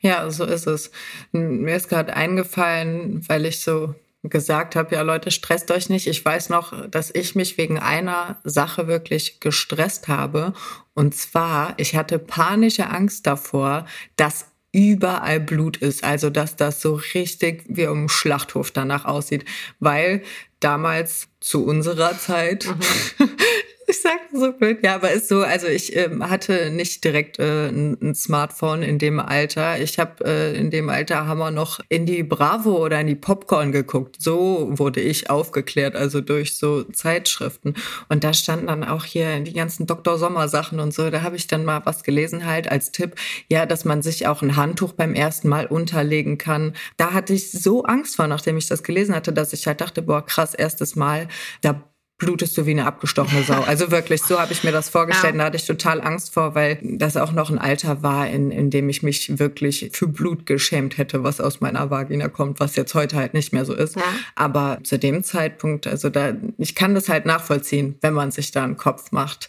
ja, 0.00 0.30
so 0.30 0.44
ist 0.44 0.66
es. 0.66 0.90
Mir 1.32 1.74
ist 1.74 1.88
gerade 1.88 2.14
eingefallen, 2.14 3.28
weil 3.28 3.46
ich 3.46 3.60
so 3.60 3.94
gesagt 4.22 4.76
habe, 4.76 4.94
ja 4.94 5.02
Leute, 5.02 5.30
stresst 5.30 5.70
euch 5.70 5.88
nicht. 5.88 6.06
Ich 6.06 6.24
weiß 6.24 6.50
noch, 6.50 6.88
dass 6.88 7.10
ich 7.14 7.34
mich 7.34 7.56
wegen 7.56 7.78
einer 7.78 8.38
Sache 8.44 8.86
wirklich 8.86 9.40
gestresst 9.40 10.08
habe. 10.08 10.52
Und 10.94 11.14
zwar, 11.14 11.74
ich 11.78 11.96
hatte 11.96 12.18
panische 12.18 12.90
Angst 12.90 13.26
davor, 13.26 13.86
dass 14.16 14.46
überall 14.72 15.40
Blut 15.40 15.78
ist. 15.78 16.04
Also, 16.04 16.30
dass 16.30 16.56
das 16.56 16.80
so 16.80 17.00
richtig 17.14 17.64
wie 17.68 17.86
um 17.86 18.08
Schlachthof 18.08 18.70
danach 18.70 19.04
aussieht. 19.04 19.44
Weil 19.78 20.22
damals 20.60 21.28
zu 21.40 21.64
unserer 21.64 22.18
Zeit 22.18 22.66
mhm. 22.66 23.30
Ich 23.90 24.02
sag 24.02 24.20
so 24.32 24.52
blöd. 24.52 24.84
Ja, 24.84 24.94
aber 24.94 25.10
ist 25.10 25.26
so, 25.26 25.40
also 25.40 25.66
ich 25.66 25.96
ähm, 25.96 26.30
hatte 26.30 26.70
nicht 26.70 27.02
direkt 27.02 27.40
äh, 27.40 27.70
ein, 27.70 27.98
ein, 28.00 28.14
Smartphone 28.14 28.84
in 28.84 29.00
dem 29.00 29.18
Alter. 29.18 29.80
Ich 29.80 29.98
habe 29.98 30.24
äh, 30.24 30.56
in 30.56 30.70
dem 30.70 30.88
Alter 30.88 31.26
haben 31.26 31.38
wir 31.38 31.50
noch 31.50 31.80
in 31.88 32.06
die 32.06 32.22
Bravo 32.22 32.84
oder 32.84 33.00
in 33.00 33.08
die 33.08 33.16
Popcorn 33.16 33.72
geguckt. 33.72 34.16
So 34.20 34.68
wurde 34.78 35.00
ich 35.00 35.28
aufgeklärt, 35.28 35.96
also 35.96 36.20
durch 36.20 36.56
so 36.56 36.84
Zeitschriften. 36.84 37.74
Und 38.08 38.22
da 38.22 38.32
standen 38.32 38.68
dann 38.68 38.84
auch 38.84 39.04
hier 39.04 39.40
die 39.40 39.54
ganzen 39.54 39.86
Dr. 39.86 40.18
Sommer 40.18 40.46
Sachen 40.46 40.78
und 40.78 40.94
so. 40.94 41.10
Da 41.10 41.22
habe 41.22 41.34
ich 41.34 41.48
dann 41.48 41.64
mal 41.64 41.82
was 41.84 42.04
gelesen 42.04 42.46
halt 42.46 42.70
als 42.70 42.92
Tipp, 42.92 43.16
ja, 43.48 43.66
dass 43.66 43.84
man 43.84 44.02
sich 44.02 44.28
auch 44.28 44.40
ein 44.42 44.54
Handtuch 44.54 44.92
beim 44.92 45.14
ersten 45.14 45.48
Mal 45.48 45.66
unterlegen 45.66 46.38
kann. 46.38 46.74
Da 46.96 47.12
hatte 47.12 47.32
ich 47.32 47.50
so 47.50 47.82
Angst 47.82 48.14
vor, 48.14 48.28
nachdem 48.28 48.56
ich 48.56 48.68
das 48.68 48.84
gelesen 48.84 49.16
hatte, 49.16 49.32
dass 49.32 49.52
ich 49.52 49.66
halt 49.66 49.80
dachte, 49.80 50.02
boah, 50.02 50.24
krass, 50.24 50.54
erstes 50.54 50.94
Mal, 50.94 51.26
da 51.62 51.89
blutest 52.20 52.56
du 52.56 52.66
wie 52.66 52.70
eine 52.70 52.86
abgestochene 52.86 53.42
Sau. 53.42 53.62
Also 53.62 53.90
wirklich, 53.90 54.22
so 54.22 54.38
habe 54.38 54.52
ich 54.52 54.62
mir 54.62 54.70
das 54.70 54.88
vorgestellt. 54.88 55.34
Da 55.36 55.44
hatte 55.44 55.56
ich 55.56 55.66
total 55.66 56.00
Angst 56.00 56.32
vor, 56.32 56.54
weil 56.54 56.78
das 56.82 57.16
auch 57.16 57.32
noch 57.32 57.50
ein 57.50 57.58
Alter 57.58 58.04
war, 58.04 58.28
in, 58.28 58.52
in 58.52 58.70
dem 58.70 58.88
ich 58.88 59.02
mich 59.02 59.40
wirklich 59.40 59.90
für 59.92 60.06
Blut 60.06 60.46
geschämt 60.46 60.98
hätte, 60.98 61.24
was 61.24 61.40
aus 61.40 61.60
meiner 61.60 61.90
Vagina 61.90 62.28
kommt, 62.28 62.60
was 62.60 62.76
jetzt 62.76 62.94
heute 62.94 63.16
halt 63.16 63.34
nicht 63.34 63.52
mehr 63.52 63.64
so 63.64 63.74
ist. 63.74 63.96
Ja. 63.96 64.02
Aber 64.36 64.78
zu 64.84 64.98
dem 64.98 65.24
Zeitpunkt, 65.24 65.86
also 65.86 66.10
da, 66.10 66.34
ich 66.58 66.76
kann 66.76 66.94
das 66.94 67.08
halt 67.08 67.26
nachvollziehen, 67.26 67.96
wenn 68.02 68.14
man 68.14 68.30
sich 68.30 68.52
da 68.52 68.62
einen 68.62 68.76
Kopf 68.76 69.10
macht. 69.10 69.48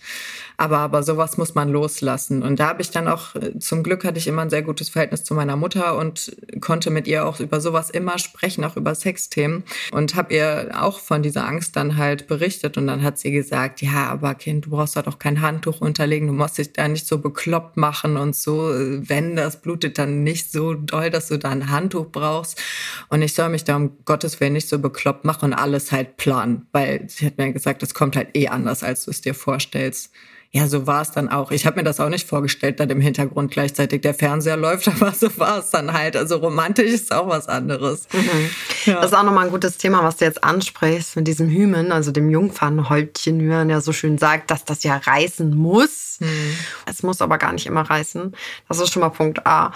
Aber, 0.61 0.77
aber 0.77 1.01
sowas 1.01 1.39
muss 1.39 1.55
man 1.55 1.69
loslassen. 1.69 2.43
Und 2.43 2.59
da 2.59 2.67
habe 2.67 2.83
ich 2.83 2.91
dann 2.91 3.07
auch, 3.07 3.33
äh, 3.33 3.57
zum 3.57 3.81
Glück 3.81 4.03
hatte 4.03 4.19
ich 4.19 4.27
immer 4.27 4.43
ein 4.43 4.51
sehr 4.51 4.61
gutes 4.61 4.89
Verhältnis 4.89 5.23
zu 5.23 5.33
meiner 5.33 5.55
Mutter 5.55 5.97
und 5.97 6.37
konnte 6.59 6.91
mit 6.91 7.07
ihr 7.07 7.25
auch 7.25 7.39
über 7.39 7.59
sowas 7.59 7.89
immer 7.89 8.19
sprechen, 8.19 8.63
auch 8.63 8.77
über 8.77 8.93
Sexthemen. 8.93 9.63
Und 9.91 10.13
habe 10.13 10.35
ihr 10.35 10.69
auch 10.79 10.99
von 10.99 11.23
dieser 11.23 11.47
Angst 11.47 11.75
dann 11.77 11.97
halt 11.97 12.27
berichtet. 12.27 12.77
Und 12.77 12.85
dann 12.85 13.01
hat 13.01 13.17
sie 13.17 13.31
gesagt, 13.31 13.81
ja, 13.81 14.07
aber 14.11 14.35
Kind, 14.35 14.67
du 14.67 14.69
brauchst 14.69 14.95
da 14.95 15.01
doch 15.01 15.17
kein 15.17 15.41
Handtuch 15.41 15.81
unterlegen, 15.81 16.27
du 16.27 16.33
musst 16.33 16.59
dich 16.59 16.73
da 16.73 16.87
nicht 16.87 17.07
so 17.07 17.17
bekloppt 17.17 17.77
machen 17.77 18.15
und 18.15 18.35
so. 18.35 18.69
Wenn 18.69 19.35
das 19.35 19.63
blutet, 19.63 19.97
dann 19.97 20.21
nicht 20.21 20.51
so 20.51 20.75
doll, 20.75 21.09
dass 21.09 21.29
du 21.29 21.39
da 21.39 21.49
ein 21.49 21.71
Handtuch 21.71 22.11
brauchst. 22.11 22.61
Und 23.09 23.23
ich 23.23 23.33
soll 23.33 23.49
mich 23.49 23.63
da 23.63 23.77
um 23.77 23.97
Gottes 24.05 24.39
Willen 24.39 24.53
nicht 24.53 24.69
so 24.69 24.77
bekloppt 24.77 25.25
machen 25.25 25.45
und 25.45 25.53
alles 25.55 25.91
halt 25.91 26.17
planen. 26.17 26.67
Weil 26.71 27.09
sie 27.09 27.25
hat 27.25 27.39
mir 27.39 27.51
gesagt, 27.51 27.81
es 27.81 27.95
kommt 27.95 28.15
halt 28.15 28.37
eh 28.37 28.47
anders, 28.47 28.83
als 28.83 29.05
du 29.05 29.09
es 29.09 29.21
dir 29.21 29.33
vorstellst. 29.33 30.11
Ja, 30.53 30.67
so 30.67 30.85
war 30.85 31.01
es 31.01 31.11
dann 31.11 31.29
auch. 31.29 31.51
Ich 31.51 31.65
habe 31.65 31.77
mir 31.77 31.85
das 31.85 32.01
auch 32.01 32.09
nicht 32.09 32.27
vorgestellt, 32.27 32.81
dass 32.81 32.89
im 32.89 32.99
Hintergrund 32.99 33.51
gleichzeitig 33.51 34.01
der 34.01 34.13
Fernseher 34.13 34.57
läuft, 34.57 34.87
aber 34.89 35.13
so 35.13 35.29
war 35.37 35.59
es 35.59 35.69
dann 35.69 35.93
halt. 35.93 36.17
Also 36.17 36.37
romantisch 36.37 36.91
ist 36.91 37.13
auch 37.13 37.29
was 37.29 37.47
anderes. 37.47 38.07
Mhm. 38.11 38.49
Ja. 38.85 38.95
Das 38.95 39.11
ist 39.11 39.17
auch 39.17 39.23
nochmal 39.23 39.45
ein 39.45 39.51
gutes 39.51 39.77
Thema, 39.77 40.03
was 40.03 40.17
du 40.17 40.25
jetzt 40.25 40.43
ansprichst 40.43 41.15
mit 41.15 41.27
diesem 41.27 41.47
Hymen, 41.47 41.93
also 41.93 42.11
dem 42.11 42.29
Jungfernhäubtchen, 42.29 43.39
wie 43.39 43.45
man 43.45 43.69
ja 43.69 43.79
so 43.79 43.93
schön 43.93 44.17
sagt, 44.17 44.51
dass 44.51 44.65
das 44.65 44.83
ja 44.83 44.97
reißen 44.97 45.55
muss. 45.55 46.17
Mhm. 46.19 46.57
Es 46.85 47.01
muss 47.01 47.21
aber 47.21 47.37
gar 47.37 47.53
nicht 47.53 47.65
immer 47.65 47.81
reißen. 47.81 48.35
Das 48.67 48.79
ist 48.79 48.91
schon 48.91 49.01
mal 49.01 49.09
Punkt 49.09 49.47
A. 49.47 49.71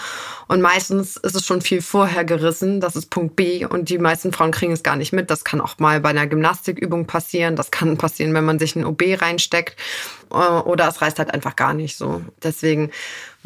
Und 0.48 0.62
meistens 0.62 1.18
ist 1.18 1.36
es 1.36 1.46
schon 1.46 1.62
viel 1.62 1.82
vorher 1.82 2.24
gerissen. 2.24 2.80
Das 2.80 2.96
ist 2.96 3.10
Punkt 3.10 3.36
B. 3.36 3.66
Und 3.66 3.90
die 3.90 3.98
meisten 3.98 4.32
Frauen 4.32 4.52
kriegen 4.52 4.72
es 4.72 4.84
gar 4.84 4.96
nicht 4.96 5.14
mit. 5.14 5.30
Das 5.30 5.44
kann 5.44 5.62
auch 5.62 5.80
mal 5.80 6.00
bei 6.00 6.10
einer 6.10 6.28
Gymnastikübung 6.28 7.08
passieren. 7.08 7.56
Das 7.56 7.72
kann 7.72 7.98
passieren, 7.98 8.34
wenn 8.34 8.46
man 8.46 8.60
sich 8.60 8.75
ein 8.75 8.86
OB 8.86 9.02
reinsteckt 9.22 9.75
äh, 10.32 10.36
oder 10.36 10.88
es 10.88 11.02
reißt 11.02 11.20
halt 11.20 11.34
einfach 11.34 11.56
gar 11.56 11.74
nicht 11.74 11.98
so. 11.98 12.22
Deswegen 12.44 12.92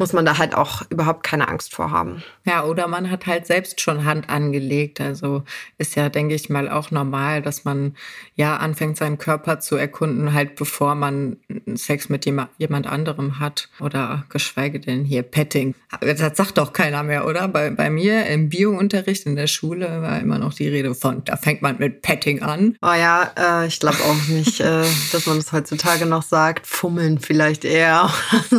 muss 0.00 0.14
man 0.14 0.24
da 0.24 0.38
halt 0.38 0.54
auch 0.54 0.82
überhaupt 0.88 1.22
keine 1.22 1.46
Angst 1.46 1.74
vor 1.74 1.90
haben. 1.90 2.22
Ja, 2.46 2.64
oder 2.64 2.88
man 2.88 3.10
hat 3.10 3.26
halt 3.26 3.46
selbst 3.46 3.82
schon 3.82 4.06
Hand 4.06 4.30
angelegt. 4.30 4.98
Also 5.00 5.44
ist 5.76 5.94
ja, 5.94 6.08
denke 6.08 6.34
ich 6.34 6.48
mal, 6.48 6.70
auch 6.70 6.90
normal, 6.90 7.42
dass 7.42 7.64
man 7.64 7.94
ja 8.34 8.56
anfängt, 8.56 8.96
seinen 8.96 9.18
Körper 9.18 9.60
zu 9.60 9.76
erkunden, 9.76 10.32
halt 10.32 10.56
bevor 10.56 10.94
man 10.94 11.36
Sex 11.74 12.08
mit 12.08 12.24
jemand 12.24 12.86
anderem 12.86 13.38
hat. 13.38 13.68
Oder 13.78 14.24
geschweige 14.30 14.80
denn 14.80 15.04
hier 15.04 15.22
Petting. 15.22 15.74
Das 16.00 16.18
sagt 16.36 16.56
doch 16.56 16.72
keiner 16.72 17.02
mehr, 17.02 17.26
oder? 17.26 17.46
Bei, 17.48 17.68
bei 17.70 17.90
mir 17.90 18.24
im 18.26 18.48
Biounterricht 18.48 19.26
in 19.26 19.36
der 19.36 19.48
Schule 19.48 20.00
war 20.00 20.18
immer 20.18 20.38
noch 20.38 20.54
die 20.54 20.68
Rede 20.68 20.94
von, 20.94 21.22
da 21.24 21.36
fängt 21.36 21.60
man 21.60 21.76
mit 21.78 22.00
Petting 22.00 22.42
an. 22.42 22.76
Oh 22.80 22.94
ja, 22.94 23.30
äh, 23.36 23.66
ich 23.66 23.78
glaube 23.80 23.98
auch 23.98 24.28
nicht, 24.28 24.60
äh, 24.60 24.84
dass 25.12 25.26
man 25.26 25.36
das 25.36 25.52
heutzutage 25.52 26.06
noch 26.06 26.22
sagt. 26.22 26.66
Fummeln 26.66 27.18
vielleicht 27.18 27.66
eher. 27.66 28.10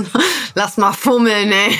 Lass 0.53 0.77
mal 0.77 0.93
fummeln 0.93 1.30
Fummeln, 1.31 1.51
ey. 1.51 1.71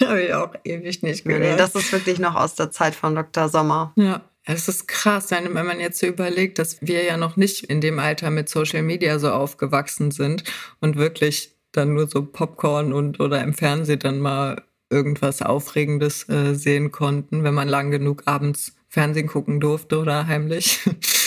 Habe 0.06 0.22
ich 0.22 0.34
auch 0.34 0.54
ewig 0.64 1.02
nicht 1.02 1.24
gehört. 1.24 1.42
Nee, 1.42 1.56
das 1.56 1.74
ist 1.74 1.92
wirklich 1.92 2.18
noch 2.18 2.34
aus 2.34 2.54
der 2.54 2.70
Zeit 2.70 2.94
von 2.94 3.14
Dr. 3.14 3.48
Sommer. 3.48 3.92
Ja. 3.96 4.22
Es 4.44 4.68
ist 4.68 4.88
krass, 4.88 5.30
wenn 5.30 5.52
man 5.52 5.80
jetzt 5.80 5.98
so 5.98 6.06
überlegt, 6.06 6.58
dass 6.58 6.78
wir 6.80 7.04
ja 7.04 7.16
noch 7.16 7.36
nicht 7.36 7.64
in 7.64 7.80
dem 7.80 7.98
Alter 7.98 8.30
mit 8.30 8.48
Social 8.48 8.82
Media 8.82 9.18
so 9.18 9.30
aufgewachsen 9.30 10.10
sind 10.10 10.44
und 10.80 10.96
wirklich 10.96 11.54
dann 11.72 11.94
nur 11.94 12.08
so 12.08 12.24
Popcorn 12.24 12.92
und 12.92 13.20
oder 13.20 13.42
im 13.42 13.54
Fernsehen 13.54 14.00
dann 14.00 14.18
mal 14.18 14.62
irgendwas 14.88 15.42
Aufregendes 15.42 16.28
äh, 16.28 16.54
sehen 16.54 16.90
konnten, 16.90 17.44
wenn 17.44 17.54
man 17.54 17.68
lang 17.68 17.90
genug 17.90 18.22
abends 18.24 18.74
Fernsehen 18.88 19.28
gucken 19.28 19.60
durfte 19.60 19.98
oder 19.98 20.26
heimlich. 20.26 20.80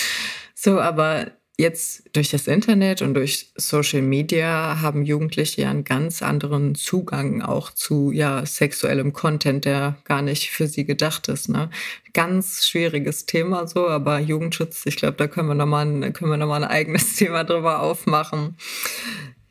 so, 0.55 0.81
aber 0.81 1.31
Jetzt 1.55 2.03
durch 2.13 2.31
das 2.31 2.47
Internet 2.47 3.03
und 3.03 3.13
durch 3.13 3.51
Social 3.55 4.01
Media 4.01 4.81
haben 4.81 5.05
Jugendliche 5.05 5.61
ja 5.61 5.69
einen 5.69 5.83
ganz 5.83 6.23
anderen 6.23 6.73
Zugang 6.73 7.43
auch 7.43 7.69
zu 7.69 8.11
ja, 8.11 8.43
sexuellem 8.43 9.13
Content, 9.13 9.65
der 9.65 9.97
gar 10.03 10.23
nicht 10.23 10.49
für 10.49 10.67
sie 10.67 10.83
gedacht 10.83 11.27
ist. 11.27 11.49
Ne? 11.49 11.69
Ganz 12.13 12.65
schwieriges 12.65 13.27
Thema 13.27 13.67
so, 13.67 13.87
aber 13.87 14.17
Jugendschutz, 14.17 14.81
ich 14.85 14.95
glaube, 14.95 15.17
da 15.17 15.27
können 15.27 15.47
wir 15.47 15.53
nochmal 15.53 15.85
ein, 15.85 15.99
noch 15.99 16.53
ein 16.53 16.63
eigenes 16.63 17.15
Thema 17.17 17.43
drüber 17.43 17.81
aufmachen. 17.81 18.57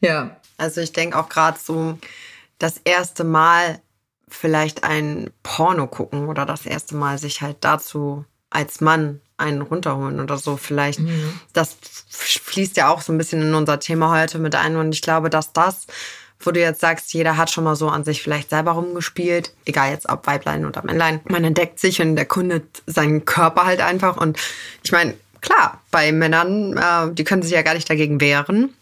Ja. 0.00 0.40
Also 0.56 0.80
ich 0.80 0.92
denke 0.92 1.16
auch 1.16 1.28
gerade 1.28 1.58
so 1.62 1.98
das 2.58 2.80
erste 2.84 3.22
Mal 3.22 3.80
vielleicht 4.28 4.82
ein 4.82 5.30
Porno 5.44 5.86
gucken 5.86 6.26
oder 6.26 6.46
das 6.46 6.66
erste 6.66 6.96
Mal 6.96 7.18
sich 7.18 7.42
halt 7.42 7.58
dazu 7.60 8.24
als 8.50 8.80
Mann 8.80 9.20
einen 9.42 9.62
runterholen 9.62 10.20
oder 10.20 10.38
so 10.38 10.56
vielleicht. 10.56 11.00
Mhm. 11.00 11.38
Das 11.52 11.76
fließt 12.08 12.76
ja 12.76 12.88
auch 12.88 13.02
so 13.02 13.12
ein 13.12 13.18
bisschen 13.18 13.42
in 13.42 13.54
unser 13.54 13.80
Thema 13.80 14.18
heute 14.18 14.38
mit 14.38 14.54
ein. 14.54 14.76
Und 14.76 14.92
ich 14.92 15.02
glaube, 15.02 15.30
dass 15.30 15.52
das, 15.52 15.86
wo 16.40 16.50
du 16.50 16.60
jetzt 16.60 16.80
sagst, 16.80 17.12
jeder 17.12 17.36
hat 17.36 17.50
schon 17.50 17.64
mal 17.64 17.76
so 17.76 17.88
an 17.88 18.04
sich 18.04 18.22
vielleicht 18.22 18.50
selber 18.50 18.72
rumgespielt, 18.72 19.52
egal 19.64 19.90
jetzt 19.90 20.08
ob 20.08 20.26
Weiblein 20.26 20.64
oder 20.64 20.82
Männlein, 20.84 21.20
man 21.24 21.44
entdeckt 21.44 21.78
sich 21.78 22.00
und 22.00 22.16
erkundet 22.16 22.82
seinen 22.86 23.24
Körper 23.24 23.64
halt 23.64 23.80
einfach. 23.80 24.16
Und 24.16 24.38
ich 24.82 24.92
meine, 24.92 25.14
klar, 25.40 25.80
bei 25.90 26.12
Männern, 26.12 26.76
äh, 26.76 27.12
die 27.12 27.24
können 27.24 27.42
sich 27.42 27.52
ja 27.52 27.62
gar 27.62 27.74
nicht 27.74 27.90
dagegen 27.90 28.20
wehren 28.20 28.74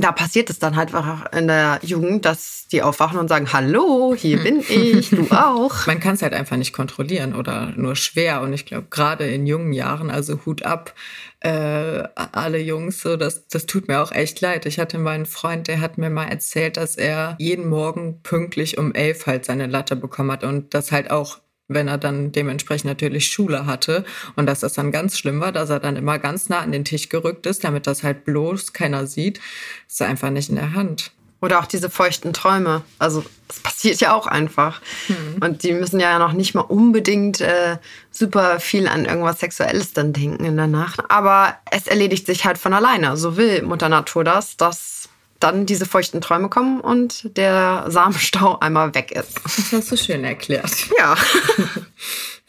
da 0.00 0.12
passiert 0.12 0.50
es 0.50 0.58
dann 0.58 0.76
halt 0.76 0.94
einfach 0.94 1.32
in 1.32 1.46
der 1.46 1.80
Jugend, 1.82 2.24
dass 2.24 2.66
die 2.70 2.82
aufwachen 2.82 3.18
und 3.18 3.28
sagen, 3.28 3.52
hallo, 3.52 4.14
hier 4.16 4.42
bin 4.42 4.60
ich, 4.68 5.10
du 5.10 5.26
auch. 5.30 5.86
Man 5.86 6.00
kann 6.00 6.14
es 6.14 6.22
halt 6.22 6.32
einfach 6.32 6.56
nicht 6.56 6.72
kontrollieren 6.72 7.34
oder 7.34 7.72
nur 7.76 7.96
schwer. 7.96 8.40
Und 8.40 8.52
ich 8.52 8.66
glaube, 8.66 8.86
gerade 8.90 9.26
in 9.26 9.46
jungen 9.46 9.72
Jahren, 9.72 10.10
also 10.10 10.40
Hut 10.46 10.64
ab, 10.64 10.94
äh, 11.40 12.02
alle 12.14 12.58
Jungs, 12.58 13.02
so 13.02 13.16
das, 13.16 13.46
das 13.48 13.66
tut 13.66 13.88
mir 13.88 14.00
auch 14.02 14.12
echt 14.12 14.40
leid. 14.40 14.66
Ich 14.66 14.78
hatte 14.78 14.98
meinen 14.98 15.26
Freund, 15.26 15.68
der 15.68 15.80
hat 15.80 15.98
mir 15.98 16.10
mal 16.10 16.26
erzählt, 16.26 16.76
dass 16.76 16.96
er 16.96 17.36
jeden 17.38 17.68
Morgen 17.68 18.20
pünktlich 18.22 18.78
um 18.78 18.94
elf 18.94 19.26
halt 19.26 19.44
seine 19.44 19.66
Latte 19.66 19.96
bekommen 19.96 20.32
hat 20.32 20.44
und 20.44 20.74
das 20.74 20.92
halt 20.92 21.10
auch 21.10 21.38
wenn 21.68 21.88
er 21.88 21.98
dann 21.98 22.32
dementsprechend 22.32 22.86
natürlich 22.86 23.30
Schule 23.30 23.66
hatte 23.66 24.04
und 24.36 24.46
dass 24.46 24.60
das 24.60 24.74
dann 24.74 24.92
ganz 24.92 25.18
schlimm 25.18 25.40
war, 25.40 25.52
dass 25.52 25.70
er 25.70 25.80
dann 25.80 25.96
immer 25.96 26.18
ganz 26.18 26.48
nah 26.48 26.60
an 26.60 26.72
den 26.72 26.84
Tisch 26.84 27.08
gerückt 27.08 27.46
ist, 27.46 27.64
damit 27.64 27.86
das 27.86 28.02
halt 28.02 28.24
bloß 28.24 28.72
keiner 28.72 29.06
sieht, 29.06 29.40
ist 29.88 30.02
einfach 30.02 30.30
nicht 30.30 30.50
in 30.50 30.56
der 30.56 30.74
Hand. 30.74 31.12
Oder 31.40 31.60
auch 31.60 31.66
diese 31.66 31.90
feuchten 31.90 32.32
Träume. 32.32 32.82
Also 32.98 33.22
das 33.48 33.60
passiert 33.60 34.00
ja 34.00 34.14
auch 34.14 34.26
einfach. 34.26 34.80
Hm. 35.08 35.42
Und 35.42 35.62
die 35.62 35.72
müssen 35.72 36.00
ja 36.00 36.18
noch 36.18 36.32
nicht 36.32 36.54
mal 36.54 36.62
unbedingt 36.62 37.42
äh, 37.42 37.76
super 38.10 38.60
viel 38.60 38.88
an 38.88 39.04
irgendwas 39.04 39.40
Sexuelles 39.40 39.92
dann 39.92 40.14
denken 40.14 40.46
in 40.46 40.56
der 40.56 40.68
Nacht. 40.68 41.02
Aber 41.10 41.58
es 41.70 41.86
erledigt 41.86 42.24
sich 42.24 42.46
halt 42.46 42.56
von 42.56 42.72
alleine. 42.72 43.18
So 43.18 43.36
will 43.36 43.60
Mutter 43.62 43.90
Natur 43.90 44.24
das, 44.24 44.56
dass 44.56 45.03
dann 45.44 45.66
diese 45.66 45.84
feuchten 45.84 46.22
Träume 46.22 46.48
kommen 46.48 46.80
und 46.80 47.36
der 47.36 47.84
Samenstau 47.88 48.58
einmal 48.60 48.94
weg 48.94 49.12
ist. 49.12 49.40
Das 49.44 49.72
hast 49.72 49.92
du 49.92 49.96
schön 49.96 50.24
erklärt. 50.24 50.72
Ja. 50.98 51.14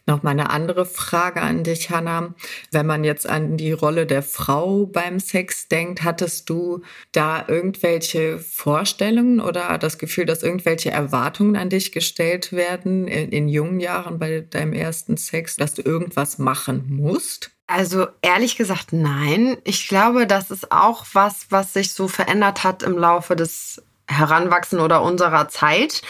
Noch 0.07 0.21
mal 0.21 0.31
eine 0.31 0.51
andere 0.51 0.85
Frage 0.85 1.41
an 1.41 1.63
dich, 1.63 1.89
Hannah. 1.89 2.35
Wenn 2.71 2.85
man 2.85 3.03
jetzt 3.03 3.27
an 3.27 3.57
die 3.57 3.71
Rolle 3.71 4.05
der 4.05 4.21
Frau 4.21 4.85
beim 4.85 5.19
Sex 5.19 5.67
denkt, 5.67 6.03
hattest 6.03 6.47
du 6.47 6.83
da 7.11 7.43
irgendwelche 7.47 8.37
Vorstellungen 8.37 9.39
oder 9.39 9.79
das 9.79 9.97
Gefühl, 9.97 10.25
dass 10.25 10.43
irgendwelche 10.43 10.91
Erwartungen 10.91 11.55
an 11.55 11.71
dich 11.71 11.91
gestellt 11.91 12.53
werden 12.53 13.07
in, 13.07 13.29
in 13.31 13.49
jungen 13.49 13.79
Jahren 13.79 14.19
bei 14.19 14.41
deinem 14.41 14.73
ersten 14.73 15.17
Sex, 15.17 15.55
dass 15.55 15.73
du 15.73 15.81
irgendwas 15.81 16.37
machen 16.37 16.85
musst? 16.87 17.54
Also 17.67 18.07
ehrlich 18.22 18.57
gesagt, 18.57 18.93
nein. 18.93 19.57
Ich 19.63 19.88
glaube, 19.88 20.27
das 20.27 20.51
ist 20.51 20.72
auch 20.72 21.05
was, 21.13 21.48
was 21.50 21.74
sich 21.74 21.93
so 21.93 22.07
verändert 22.07 22.63
hat 22.63 22.84
im 22.84 22.98
Laufe 22.98 23.36
des 23.36 23.81
Heranwachsen 24.07 24.79
oder 24.79 25.01
unserer 25.01 25.50
Zeit. 25.50 26.01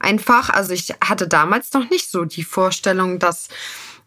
Einfach, 0.00 0.50
also 0.50 0.72
ich 0.72 0.94
hatte 1.02 1.28
damals 1.28 1.72
noch 1.72 1.88
nicht 1.90 2.10
so 2.10 2.24
die 2.24 2.42
Vorstellung, 2.42 3.18
dass 3.20 3.48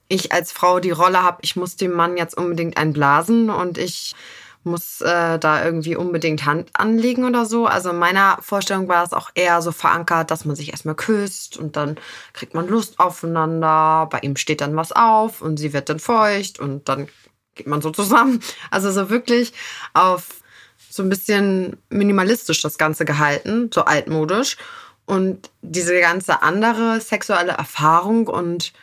ich 0.09 0.31
als 0.33 0.51
Frau 0.51 0.79
die 0.79 0.91
Rolle 0.91 1.23
habe, 1.23 1.37
ich 1.41 1.55
muss 1.55 1.77
dem 1.77 1.93
Mann 1.93 2.17
jetzt 2.17 2.35
unbedingt 2.35 2.77
einblasen 2.77 3.49
und 3.49 3.77
ich 3.77 4.15
muss 4.63 5.01
äh, 5.01 5.39
da 5.39 5.63
irgendwie 5.63 5.95
unbedingt 5.95 6.45
Hand 6.45 6.69
anlegen 6.73 7.25
oder 7.25 7.45
so. 7.45 7.65
Also 7.65 7.91
in 7.91 7.97
meiner 7.97 8.37
Vorstellung 8.41 8.87
war 8.87 9.03
das 9.03 9.13
auch 9.13 9.29
eher 9.33 9.61
so 9.61 9.71
verankert, 9.71 10.31
dass 10.31 10.45
man 10.45 10.55
sich 10.55 10.71
erstmal 10.71 10.95
küsst 10.95 11.57
und 11.57 11.75
dann 11.75 11.97
kriegt 12.33 12.53
man 12.53 12.67
Lust 12.67 12.99
aufeinander. 12.99 14.07
Bei 14.11 14.19
ihm 14.19 14.35
steht 14.35 14.61
dann 14.61 14.75
was 14.75 14.91
auf 14.91 15.41
und 15.41 15.57
sie 15.57 15.73
wird 15.73 15.89
dann 15.89 15.99
feucht 15.99 16.59
und 16.59 16.89
dann 16.89 17.07
geht 17.55 17.67
man 17.67 17.81
so 17.81 17.91
zusammen. 17.91 18.41
Also 18.71 18.91
so 18.91 19.09
wirklich 19.09 19.53
auf 19.93 20.41
so 20.89 21.03
ein 21.03 21.09
bisschen 21.09 21.77
minimalistisch 21.89 22.61
das 22.61 22.77
Ganze 22.77 23.05
gehalten, 23.05 23.69
so 23.73 23.85
altmodisch. 23.85 24.57
Und 25.05 25.49
diese 25.61 25.99
ganze 25.99 26.41
andere 26.43 26.99
sexuelle 27.01 27.53
Erfahrung 27.53 28.27
und 28.27 28.73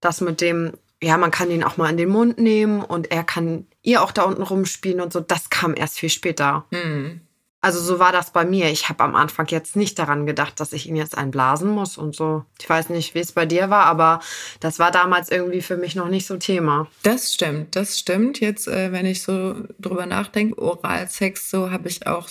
das 0.00 0.20
mit 0.20 0.40
dem, 0.40 0.74
ja, 1.02 1.16
man 1.16 1.30
kann 1.30 1.50
ihn 1.50 1.64
auch 1.64 1.76
mal 1.76 1.90
in 1.90 1.96
den 1.96 2.08
Mund 2.08 2.38
nehmen 2.38 2.82
und 2.82 3.10
er 3.10 3.24
kann 3.24 3.66
ihr 3.82 4.02
auch 4.02 4.12
da 4.12 4.22
unten 4.22 4.42
rumspielen 4.42 5.00
und 5.00 5.12
so, 5.12 5.20
das 5.20 5.50
kam 5.50 5.74
erst 5.76 5.98
viel 5.98 6.10
später. 6.10 6.64
Mhm. 6.70 7.20
Also 7.64 7.78
so 7.78 8.00
war 8.00 8.10
das 8.10 8.32
bei 8.32 8.44
mir. 8.44 8.70
Ich 8.70 8.88
habe 8.88 9.04
am 9.04 9.14
Anfang 9.14 9.46
jetzt 9.46 9.76
nicht 9.76 9.96
daran 9.96 10.26
gedacht, 10.26 10.58
dass 10.58 10.72
ich 10.72 10.88
ihn 10.88 10.96
jetzt 10.96 11.16
einblasen 11.16 11.70
muss 11.70 11.96
und 11.96 12.16
so. 12.16 12.44
Ich 12.60 12.68
weiß 12.68 12.88
nicht, 12.88 13.14
wie 13.14 13.20
es 13.20 13.30
bei 13.30 13.46
dir 13.46 13.70
war, 13.70 13.86
aber 13.86 14.18
das 14.58 14.80
war 14.80 14.90
damals 14.90 15.30
irgendwie 15.30 15.62
für 15.62 15.76
mich 15.76 15.94
noch 15.94 16.08
nicht 16.08 16.26
so 16.26 16.36
Thema. 16.38 16.88
Das 17.04 17.32
stimmt, 17.32 17.76
das 17.76 18.00
stimmt. 18.00 18.40
Jetzt, 18.40 18.66
äh, 18.66 18.90
wenn 18.90 19.06
ich 19.06 19.22
so 19.22 19.54
drüber 19.78 20.06
nachdenke, 20.06 20.60
Oralsex, 20.60 21.50
so 21.50 21.70
habe 21.70 21.88
ich 21.88 22.04
auch 22.04 22.28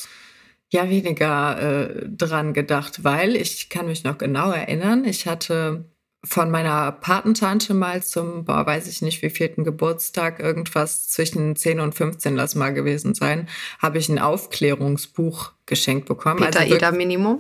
ja 0.70 0.90
weniger 0.90 1.62
äh, 1.62 2.10
dran 2.10 2.54
gedacht, 2.54 3.06
weil 3.06 3.38
ich 3.38 3.70
kann 3.70 3.88
mich 3.88 4.04
noch 4.04 4.18
genau 4.18 4.52
erinnern, 4.52 5.06
ich 5.06 5.28
hatte 5.28 5.86
von 6.24 6.52
meiner 6.52 6.92
Patentante 6.92 7.74
mal 7.74 8.04
zum, 8.04 8.46
boah, 8.46 8.66
weiß 8.66 8.88
ich 8.88 9.02
nicht, 9.02 9.22
wie 9.24 9.30
vierten 9.30 9.64
Geburtstag, 9.64 10.40
irgendwas 10.40 11.10
zwischen 11.10 11.56
10 11.56 11.80
und 11.80 11.96
15 11.96 12.36
lass 12.36 12.56
mal 12.56 12.74
gewesen 12.74 13.16
sein, 13.16 13.50
habe 13.80 13.98
ich 13.98 14.08
ein 14.08 14.20
Aufklärungsbuch 14.20 15.52
geschenkt 15.72 16.06
bekommen. 16.06 16.42
Peter 16.42 16.60
also 16.60 16.76
Eder 16.76 16.92
Minimum. 16.92 17.40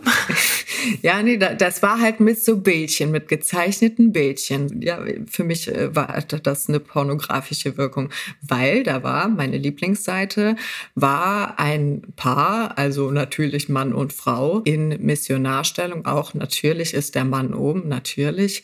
ja, 1.01 1.21
nee, 1.21 1.37
das 1.37 1.83
war 1.83 1.99
halt 1.99 2.21
mit 2.21 2.41
so 2.41 2.57
Bildchen, 2.57 3.11
mit 3.11 3.27
gezeichneten 3.27 4.13
Bildchen. 4.13 4.81
Ja, 4.81 5.03
für 5.29 5.43
mich 5.43 5.67
äh, 5.67 5.93
war 5.93 6.17
das 6.43 6.69
eine 6.69 6.79
pornografische 6.79 7.77
Wirkung, 7.77 8.09
weil 8.41 8.83
da 8.83 9.03
war 9.03 9.27
meine 9.27 9.57
Lieblingsseite, 9.57 10.55
war 10.95 11.59
ein 11.59 12.01
Paar, 12.15 12.77
also 12.77 13.11
natürlich 13.11 13.67
Mann 13.67 13.91
und 13.93 14.13
Frau 14.13 14.61
in 14.61 15.05
Missionarstellung. 15.05 16.05
Auch 16.05 16.33
natürlich 16.33 16.93
ist 16.93 17.15
der 17.15 17.25
Mann 17.25 17.53
oben, 17.53 17.89
natürlich. 17.89 18.63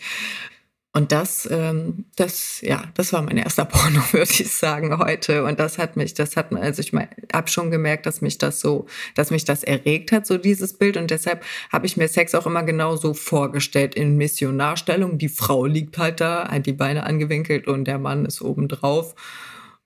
Und 0.98 1.12
das, 1.12 1.48
ähm, 1.52 2.06
das, 2.16 2.60
ja, 2.62 2.86
das 2.96 3.14
war 3.14 3.22
mein 3.22 3.38
erster 3.38 3.66
Porno, 3.72 4.02
würde 4.14 4.32
ich 4.32 4.52
sagen, 4.52 4.98
heute. 4.98 5.44
Und 5.44 5.60
das 5.60 5.78
hat 5.78 5.96
mich, 5.96 6.16
das 6.16 6.36
hat, 6.36 6.52
also 6.52 6.82
ich 6.82 6.92
mein, 6.92 7.08
habe 7.32 7.50
schon 7.50 7.70
gemerkt, 7.70 8.08
dass 8.08 8.22
mich 8.22 8.40
das 8.40 8.60
so, 8.60 8.88
dass 9.14 9.30
mich 9.30 9.46
das 9.46 9.64
erregt 9.64 10.12
hat, 10.12 10.26
so 10.26 10.40
dieses 10.40 10.74
Bild. 10.74 10.98
Und 10.98 11.12
deshalb 11.12 11.46
habe 11.72 11.86
ich 11.86 11.98
mir 11.98 12.08
Sex 12.08 12.34
auch 12.34 12.48
immer 12.48 12.64
genau 12.64 12.96
so 12.96 13.14
vorgestellt 13.14 13.94
in 13.94 14.18
Missionarstellung. 14.18 15.20
Die 15.20 15.30
Frau 15.30 15.68
liegt 15.68 16.00
halt 16.00 16.20
da, 16.20 16.48
hat 16.50 16.66
die 16.66 16.74
Beine 16.74 17.04
angewinkelt 17.04 17.68
und 17.68 17.86
der 17.86 18.00
Mann 18.00 18.26
ist 18.26 18.42
oben 18.42 18.68
drauf 18.68 19.14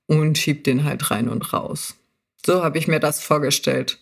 und 0.08 0.38
schiebt 0.38 0.66
den 0.66 0.86
halt 0.86 1.12
rein 1.12 1.28
und 1.28 1.52
raus. 1.52 1.96
So 2.46 2.64
habe 2.64 2.78
ich 2.78 2.88
mir 2.88 3.02
das 3.02 3.22
vorgestellt. 3.22 4.00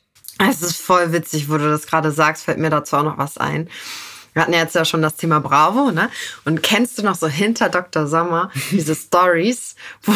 Es 0.48 0.62
ist 0.62 0.78
voll 0.78 1.12
witzig, 1.12 1.50
wo 1.50 1.58
du 1.58 1.72
das 1.72 1.88
gerade 1.88 2.12
sagst, 2.12 2.46
fällt 2.46 2.60
mir 2.60 2.70
dazu 2.70 2.98
auch 2.98 3.04
noch 3.04 3.18
was 3.18 3.39
ein. 3.39 3.68
Wir 4.39 4.43
hatten 4.43 4.53
ja 4.53 4.60
jetzt 4.60 4.75
ja 4.75 4.86
schon 4.86 5.01
das 5.01 5.17
Thema 5.17 5.41
Bravo, 5.41 5.91
ne? 5.91 6.10
Und 6.46 6.63
kennst 6.63 6.98
du 6.98 7.03
noch 7.03 7.15
so 7.15 7.27
hinter 7.27 7.67
Dr. 7.67 8.08
Sommer 8.08 8.51
diese 8.72 8.96
Stories, 8.96 9.75
wo 10.03 10.13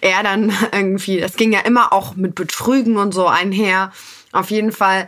er 0.00 0.24
dann 0.24 0.52
irgendwie, 0.72 1.20
es 1.20 1.36
ging 1.36 1.52
ja 1.52 1.60
immer 1.60 1.92
auch 1.92 2.16
mit 2.16 2.34
Betrügen 2.34 2.96
und 2.96 3.14
so 3.14 3.28
einher. 3.28 3.92
Auf 4.32 4.50
jeden 4.50 4.72
Fall 4.72 5.06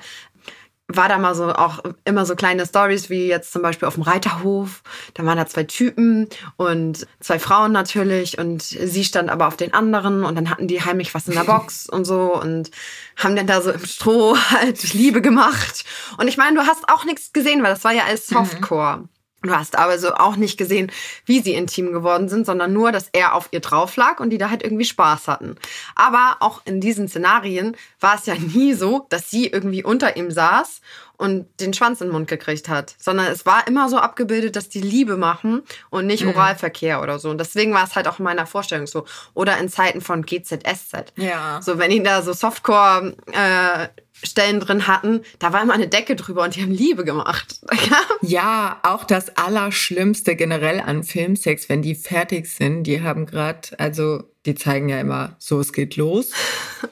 war 0.91 1.09
da 1.09 1.19
mal 1.19 1.35
so 1.35 1.53
auch 1.53 1.81
immer 2.07 2.25
so 2.25 2.35
kleine 2.35 2.65
Stories 2.65 3.11
wie 3.11 3.27
jetzt 3.27 3.53
zum 3.53 3.61
Beispiel 3.61 3.87
auf 3.87 3.95
dem 3.95 4.05
Reiterhof. 4.05 4.83
Da 5.13 5.25
waren 5.25 5.37
da 5.37 5.47
zwei 5.47 5.65
Typen 5.65 6.29
und 6.57 7.07
zwei 7.21 7.39
Frauen 7.39 7.73
natürlich 7.73 8.39
und 8.39 8.63
sie 8.63 9.05
stand 9.05 9.29
aber 9.29 9.47
auf 9.47 9.57
den 9.57 9.75
anderen 9.75 10.25
und 10.25 10.35
dann 10.35 10.49
hatten 10.49 10.67
die 10.67 10.83
heimlich 10.83 11.15
was 11.15 11.29
in 11.29 11.35
der 11.35 11.45
Box 11.45 11.87
und 11.91 12.07
so 12.07 12.41
und 12.41 12.71
haben 13.17 13.37
dann 13.37 13.47
da 13.47 13.61
so 13.61 13.71
im 13.71 13.85
Stroh 13.85 14.37
halt 14.51 14.95
Liebe 14.95 15.21
gemacht. 15.21 15.85
Und 16.17 16.27
ich 16.27 16.39
meine, 16.39 16.59
du 16.59 16.67
hast 16.67 16.89
auch 16.89 17.05
nichts 17.05 17.35
gesehen, 17.35 17.63
weil 17.63 17.71
das 17.71 17.85
war 17.85 17.93
ja 17.93 18.05
alles 18.05 18.31
mhm. 18.31 18.37
Softcore. 18.37 18.97
Mhm. 18.99 19.09
Du 19.43 19.51
hast 19.55 19.79
aber 19.79 20.01
so 20.01 20.15
auch 20.15 20.35
nicht 20.35 20.59
gesehen, 20.59 20.91
wie 21.25 21.41
sie 21.41 21.55
intim 21.55 21.93
geworden 21.93 22.29
sind, 22.29 22.45
sondern 22.45 22.73
nur, 22.73 22.91
dass 22.91 23.09
er 23.13 23.35
auf 23.35 23.49
ihr 23.53 23.61
drauf 23.61 23.95
lag 23.95 24.19
und 24.19 24.31
die 24.31 24.39
da 24.39 24.51
halt 24.51 24.65
irgendwie 24.65 24.85
Spaß 24.85 25.29
hatten. 25.29 25.55
Aber 25.95 26.39
auch 26.41 26.63
in 26.65 26.81
diesen 26.81 27.07
Szenarien 27.07 27.77
war 28.01 28.17
es 28.17 28.27
ja 28.27 28.35
nie 28.55 28.75
so, 28.75 29.07
dass 29.11 29.31
sie 29.31 29.47
irgendwie 29.47 29.85
unter 29.85 30.17
ihm 30.17 30.33
saß 30.33 30.81
und 31.19 31.47
den 31.61 31.75
Schwanz 31.75 32.01
in 32.01 32.09
den 32.09 32.13
Mund 32.13 32.29
gekriegt 32.29 32.69
hat, 32.69 32.95
sondern 32.99 33.27
es 33.27 33.45
war 33.45 33.67
immer 33.67 33.89
so 33.89 33.99
abgebildet, 33.99 34.57
dass 34.57 34.69
die 34.69 34.81
Liebe 34.81 35.17
machen 35.17 35.63
und 35.91 36.07
nicht 36.07 36.25
mhm. 36.25 36.31
Oralverkehr 36.31 37.03
oder 37.03 37.19
so. 37.19 37.29
Und 37.29 37.39
deswegen 37.39 37.75
war 37.75 37.85
es 37.85 37.97
halt 37.97 38.09
auch 38.09 38.21
in 38.21 38.25
meiner 38.25 38.47
Vorstellung 38.47 38.87
so. 38.87 39.05
Oder 39.35 39.59
in 39.59 39.69
Zeiten 39.69 40.01
von 40.01 40.25
GZSZ. 40.25 41.13
Ja. 41.17 41.61
So, 41.61 41.79
wenn 41.79 41.91
die 41.91 42.03
da 42.03 42.23
so 42.23 42.33
Softcore 42.33 43.17
äh, 43.33 43.89
Stellen 44.23 44.61
drin 44.61 44.87
hatten, 44.87 45.23
da 45.39 45.53
war 45.53 45.63
immer 45.63 45.75
eine 45.75 45.89
Decke 45.89 46.17
drüber 46.17 46.45
und 46.45 46.57
die 46.57 46.63
haben 46.63 46.73
Liebe 46.73 47.05
gemacht. 47.05 47.61
ja, 48.23 48.81
auch 48.83 49.05
das 49.05 49.37
Allerschlimmste 49.37 50.37
generell 50.37 50.81
an 50.81 51.05
Filmsex, 51.05 51.69
wenn 51.69 51.83
die 51.83 51.95
fertig 51.95 52.49
sind, 52.49 52.85
die 52.85 53.03
haben 53.03 53.27
gerade, 53.27 53.79
also 53.79 54.25
die 54.49 54.55
zeigen 54.55 54.89
ja 54.89 54.99
immer, 54.99 55.37
so 55.39 55.61
es 55.61 55.73
geht 55.73 55.97
los. 55.97 56.33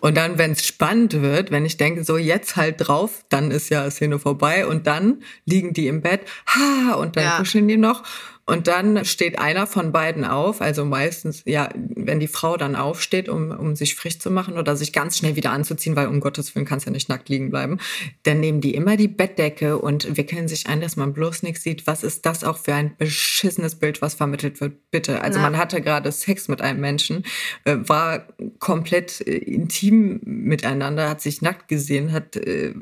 Und 0.01 0.17
dann, 0.17 0.39
wenn 0.39 0.53
es 0.53 0.65
spannend 0.65 1.23
wird, 1.23 1.51
wenn 1.51 1.65
ich 1.65 1.77
denke, 1.77 2.05
so 2.05 2.17
jetzt 2.17 2.57
halt 2.57 2.77
drauf, 2.79 3.25
dann 3.29 3.51
ist 3.51 3.71
ja 3.71 3.91
Szene 3.91 4.19
vorbei 4.19 4.67
und 4.67 4.87
dann 4.87 5.23
liegen 5.47 5.73
die 5.73 5.89
im 5.89 6.03
Bett, 6.03 6.21
ha, 6.47 6.95
und 6.95 7.17
dann 7.17 7.25
ja. 7.25 7.39
kuscheln 7.39 7.67
die 7.67 7.77
noch. 7.77 8.05
Und 8.49 8.69
dann 8.69 9.05
steht 9.05 9.41
einer 9.41 9.67
von 9.67 9.91
beiden 9.91 10.25
auf, 10.25 10.61
also 10.61 10.85
meistens, 10.85 11.43
ja, 11.47 11.69
wenn 11.75 12.21
die 12.21 12.29
Frau 12.29 12.57
dann 12.57 12.77
aufsteht, 12.77 13.29
um, 13.29 13.51
um 13.51 13.75
sich 13.75 13.97
frisch 13.97 14.21
zu 14.21 14.31
machen 14.31 14.57
oder 14.57 14.77
sich 14.77 14.93
ganz 14.93 15.19
schnell 15.19 15.35
wieder 15.35 15.51
anzuziehen, 15.51 15.97
weil 15.97 16.07
um 16.07 16.21
Gottes 16.21 16.55
Willen 16.55 16.65
kannst 16.65 16.87
ja 16.87 16.93
nicht 16.93 17.09
nackt 17.09 17.29
liegen 17.29 17.51
bleiben, 17.51 17.79
dann 18.23 18.39
nehmen 18.39 18.61
die 18.61 18.75
immer 18.75 18.97
die 18.97 19.09
Bettdecke 19.09 19.79
und 19.79 20.17
wickeln 20.17 20.47
sich 20.47 20.69
ein, 20.69 20.81
dass 20.81 20.95
man 20.95 21.13
bloß 21.13 21.43
nichts 21.43 21.65
sieht. 21.65 21.89
Was 21.89 22.05
ist 22.05 22.25
das 22.25 22.45
auch 22.45 22.59
für 22.59 22.75
ein 22.75 22.97
beschissenes 22.97 23.75
Bild, 23.75 24.01
was 24.01 24.15
vermittelt 24.15 24.61
wird? 24.61 24.91
Bitte. 24.93 25.23
Also 25.23 25.41
Na. 25.41 25.51
man 25.51 25.59
hatte 25.59 25.83
gerade 25.83 26.13
Sex 26.13 26.47
mit 26.47 26.63
einem 26.63 26.81
Menschen, 26.81 27.25
äh, 27.65 27.77
war 27.81 28.29
komplett 28.61 29.27
äh, 29.27 29.39
intim 29.39 30.21
miteinander, 30.23 31.09
hat 31.09 31.21
sich 31.21 31.43
nackt 31.43 31.67
gesehen, 31.67 32.13
hat 32.13 32.37
äh, 32.37 32.73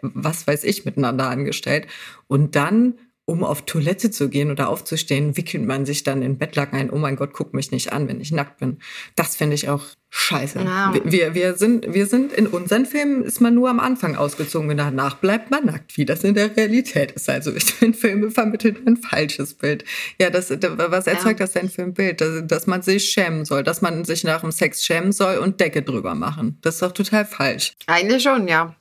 was 0.00 0.46
weiß 0.46 0.64
ich 0.64 0.86
miteinander 0.86 1.28
angestellt 1.28 1.88
und 2.26 2.56
dann 2.56 2.94
um 3.24 3.44
auf 3.44 3.62
Toilette 3.62 4.10
zu 4.10 4.28
gehen 4.28 4.50
oder 4.50 4.68
aufzustehen, 4.68 5.36
wickelt 5.36 5.64
man 5.64 5.86
sich 5.86 6.02
dann 6.02 6.22
in 6.22 6.36
Bettlaken 6.38 6.78
ein. 6.78 6.90
Oh 6.90 6.98
mein 6.98 7.16
Gott, 7.16 7.32
guck 7.32 7.54
mich 7.54 7.70
nicht 7.70 7.92
an, 7.92 8.08
wenn 8.08 8.20
ich 8.20 8.32
nackt 8.32 8.58
bin. 8.58 8.78
Das 9.14 9.36
finde 9.36 9.54
ich 9.54 9.68
auch 9.68 9.84
scheiße. 10.08 10.58
Ja. 10.58 10.92
Wir, 11.04 11.34
wir, 11.34 11.54
sind, 11.54 11.94
wir 11.94 12.06
sind 12.06 12.32
in 12.32 12.48
unseren 12.48 12.84
Filmen 12.86 13.22
ist 13.22 13.40
man 13.40 13.54
nur 13.54 13.70
am 13.70 13.78
Anfang 13.78 14.16
ausgezogen 14.16 14.68
und 14.68 14.76
danach 14.76 15.18
bleibt 15.18 15.52
man 15.52 15.66
nackt, 15.66 15.96
wie 15.96 16.04
das 16.04 16.24
in 16.24 16.34
der 16.34 16.56
Realität 16.56 17.12
ist. 17.12 17.28
Also 17.28 17.54
ich 17.54 17.72
finde, 17.72 17.96
Filme 17.96 18.30
vermitteln 18.32 18.78
ein 18.86 18.96
falsches 18.96 19.54
Bild. 19.54 19.84
Ja, 20.20 20.30
das, 20.30 20.50
was 20.50 21.06
erzeugt 21.06 21.38
ja. 21.38 21.46
das 21.46 21.52
denn 21.52 21.70
für 21.70 21.82
ein 21.82 21.94
Bild? 21.94 22.20
Dass, 22.20 22.44
dass 22.44 22.66
man 22.66 22.82
sich 22.82 23.04
schämen 23.04 23.44
soll, 23.44 23.62
dass 23.62 23.80
man 23.80 24.04
sich 24.04 24.24
nach 24.24 24.40
dem 24.40 24.50
Sex 24.50 24.84
schämen 24.84 25.12
soll 25.12 25.38
und 25.38 25.60
Decke 25.60 25.82
drüber 25.82 26.16
machen. 26.16 26.58
Das 26.62 26.74
ist 26.74 26.82
doch 26.82 26.92
total 26.92 27.24
falsch. 27.24 27.74
Eigentlich 27.86 28.24
schon, 28.24 28.48
ja. 28.48 28.74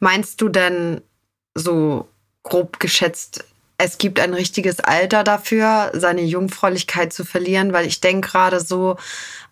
Meinst 0.00 0.40
du 0.40 0.48
denn 0.48 1.02
so 1.54 2.08
grob 2.42 2.80
geschätzt, 2.80 3.44
es 3.78 3.98
gibt 3.98 4.20
ein 4.20 4.34
richtiges 4.34 4.80
Alter 4.80 5.24
dafür, 5.24 5.90
seine 5.94 6.22
Jungfräulichkeit 6.22 7.12
zu 7.12 7.24
verlieren, 7.24 7.72
weil 7.72 7.86
ich 7.86 8.00
denke 8.00 8.28
gerade 8.28 8.60
so 8.60 8.96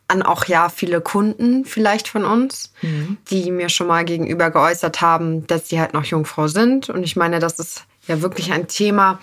an 0.06 0.22
auch 0.22 0.44
ja 0.44 0.68
viele 0.68 1.00
Kunden 1.00 1.64
vielleicht 1.64 2.08
von 2.08 2.24
uns, 2.24 2.72
mhm. 2.82 3.16
die 3.30 3.50
mir 3.50 3.68
schon 3.68 3.86
mal 3.86 4.04
gegenüber 4.04 4.50
geäußert 4.50 5.00
haben, 5.00 5.46
dass 5.46 5.68
sie 5.68 5.80
halt 5.80 5.94
noch 5.94 6.04
Jungfrau 6.04 6.46
sind. 6.46 6.90
Und 6.90 7.02
ich 7.04 7.16
meine, 7.16 7.38
das 7.38 7.58
ist 7.58 7.84
ja 8.06 8.20
wirklich 8.20 8.52
ein 8.52 8.68
Thema, 8.68 9.18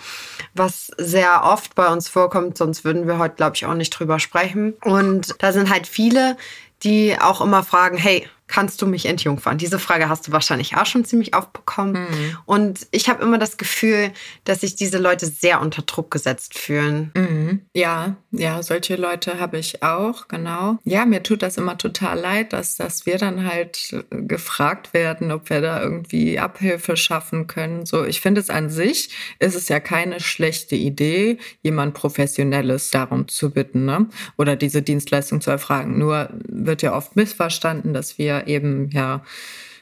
was 0.54 0.90
sehr 0.98 1.44
oft 1.44 1.74
bei 1.74 1.88
uns 1.88 2.08
vorkommt, 2.08 2.58
sonst 2.58 2.84
würden 2.84 3.06
wir 3.06 3.18
heute, 3.18 3.36
glaube 3.36 3.54
ich, 3.54 3.64
auch 3.64 3.74
nicht 3.74 3.90
drüber 3.90 4.18
sprechen. 4.18 4.74
Und 4.82 5.36
da 5.38 5.52
sind 5.52 5.70
halt 5.70 5.86
viele, 5.86 6.36
die 6.82 7.16
auch 7.20 7.40
immer 7.40 7.62
fragen, 7.62 7.96
hey, 7.96 8.28
kannst 8.52 8.82
du 8.82 8.86
mich 8.86 9.06
entjungfern? 9.06 9.56
Diese 9.56 9.78
Frage 9.78 10.10
hast 10.10 10.28
du 10.28 10.32
wahrscheinlich 10.32 10.76
auch 10.76 10.84
schon 10.84 11.06
ziemlich 11.06 11.34
oft 11.34 11.54
bekommen. 11.54 11.94
Mhm. 11.94 12.36
Und 12.44 12.86
ich 12.90 13.08
habe 13.08 13.22
immer 13.22 13.38
das 13.38 13.56
Gefühl, 13.56 14.12
dass 14.44 14.60
sich 14.60 14.76
diese 14.76 14.98
Leute 14.98 15.24
sehr 15.24 15.62
unter 15.62 15.80
Druck 15.80 16.10
gesetzt 16.10 16.58
fühlen. 16.58 17.12
Mhm. 17.16 17.62
Ja, 17.72 18.16
ja, 18.30 18.62
solche 18.62 18.96
Leute 18.96 19.40
habe 19.40 19.58
ich 19.58 19.82
auch, 19.82 20.28
genau. 20.28 20.76
Ja, 20.84 21.06
mir 21.06 21.22
tut 21.22 21.42
das 21.42 21.56
immer 21.56 21.78
total 21.78 22.20
leid, 22.20 22.52
dass, 22.52 22.76
dass 22.76 23.06
wir 23.06 23.16
dann 23.16 23.50
halt 23.50 23.96
gefragt 24.10 24.92
werden, 24.92 25.32
ob 25.32 25.48
wir 25.48 25.62
da 25.62 25.82
irgendwie 25.82 26.38
Abhilfe 26.38 26.98
schaffen 26.98 27.46
können. 27.46 27.86
So, 27.86 28.04
ich 28.04 28.20
finde 28.20 28.42
es 28.42 28.50
an 28.50 28.68
sich 28.68 29.08
ist 29.38 29.54
es 29.54 29.70
ja 29.70 29.80
keine 29.80 30.20
schlechte 30.20 30.76
Idee, 30.76 31.38
jemand 31.62 31.94
Professionelles 31.94 32.90
darum 32.90 33.28
zu 33.28 33.48
bitten, 33.48 33.86
ne? 33.86 34.08
Oder 34.36 34.56
diese 34.56 34.82
Dienstleistung 34.82 35.40
zu 35.40 35.50
erfragen. 35.50 35.98
Nur 35.98 36.28
wird 36.48 36.82
ja 36.82 36.94
oft 36.94 37.16
missverstanden, 37.16 37.94
dass 37.94 38.18
wir 38.18 38.41
eben 38.46 38.90
ja 38.90 39.22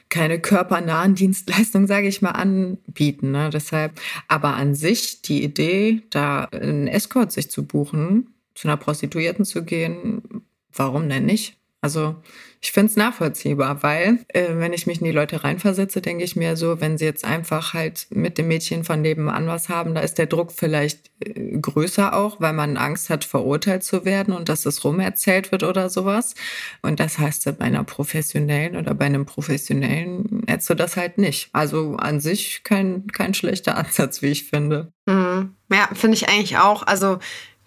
keine 0.09 0.39
körpernahen 0.39 1.15
Dienstleistungen, 1.15 1.87
sage 1.87 2.07
ich 2.07 2.21
mal, 2.21 2.31
anbieten. 2.31 3.31
Ne? 3.31 3.49
Deshalb, 3.51 3.99
aber 4.27 4.55
an 4.55 4.75
sich 4.75 5.21
die 5.21 5.43
Idee, 5.43 6.03
da 6.09 6.43
einen 6.45 6.87
Escort 6.87 7.31
sich 7.31 7.49
zu 7.49 7.65
buchen, 7.65 8.33
zu 8.53 8.67
einer 8.67 8.77
Prostituierten 8.77 9.45
zu 9.45 9.63
gehen, 9.63 10.43
warum 10.73 11.07
denn 11.09 11.25
nicht? 11.25 11.57
Also 11.81 12.15
ich 12.63 12.71
finde 12.73 12.91
es 12.91 12.95
nachvollziehbar, 12.95 13.81
weil 13.81 14.19
äh, 14.27 14.49
wenn 14.51 14.71
ich 14.71 14.85
mich 14.85 14.99
in 14.99 15.05
die 15.05 15.11
Leute 15.11 15.43
reinversetze, 15.43 15.99
denke 15.99 16.23
ich 16.23 16.35
mir 16.35 16.55
so, 16.55 16.79
wenn 16.79 16.95
sie 16.99 17.05
jetzt 17.05 17.25
einfach 17.25 17.73
halt 17.73 18.05
mit 18.11 18.37
dem 18.37 18.49
Mädchen 18.49 18.83
von 18.83 19.01
nebenan 19.01 19.47
was 19.47 19.67
haben, 19.67 19.95
da 19.95 20.01
ist 20.01 20.19
der 20.19 20.27
Druck 20.27 20.51
vielleicht 20.51 21.09
äh, 21.25 21.57
größer 21.59 22.13
auch, 22.13 22.39
weil 22.39 22.53
man 22.53 22.77
Angst 22.77 23.09
hat, 23.09 23.25
verurteilt 23.25 23.83
zu 23.83 24.05
werden 24.05 24.31
und 24.31 24.47
dass 24.47 24.67
es 24.67 24.83
rumerzählt 24.83 25.51
wird 25.51 25.63
oder 25.63 25.89
sowas. 25.89 26.35
Und 26.83 26.99
das 26.99 27.17
heißt, 27.17 27.57
bei 27.57 27.65
einer 27.65 27.83
professionellen 27.83 28.75
oder 28.75 28.93
bei 28.93 29.05
einem 29.05 29.25
professionellen 29.25 30.43
hättest 30.45 30.69
du 30.69 30.75
das 30.75 30.97
halt 30.97 31.17
nicht. 31.17 31.49
Also 31.53 31.95
an 31.95 32.19
sich 32.19 32.63
kein, 32.63 33.07
kein 33.07 33.33
schlechter 33.33 33.75
Ansatz, 33.83 34.21
wie 34.21 34.27
ich 34.27 34.43
finde. 34.43 34.93
Mhm. 35.07 35.55
Ja, 35.71 35.89
finde 35.93 36.15
ich 36.15 36.29
eigentlich 36.29 36.57
auch. 36.57 36.83
Also 36.83 37.17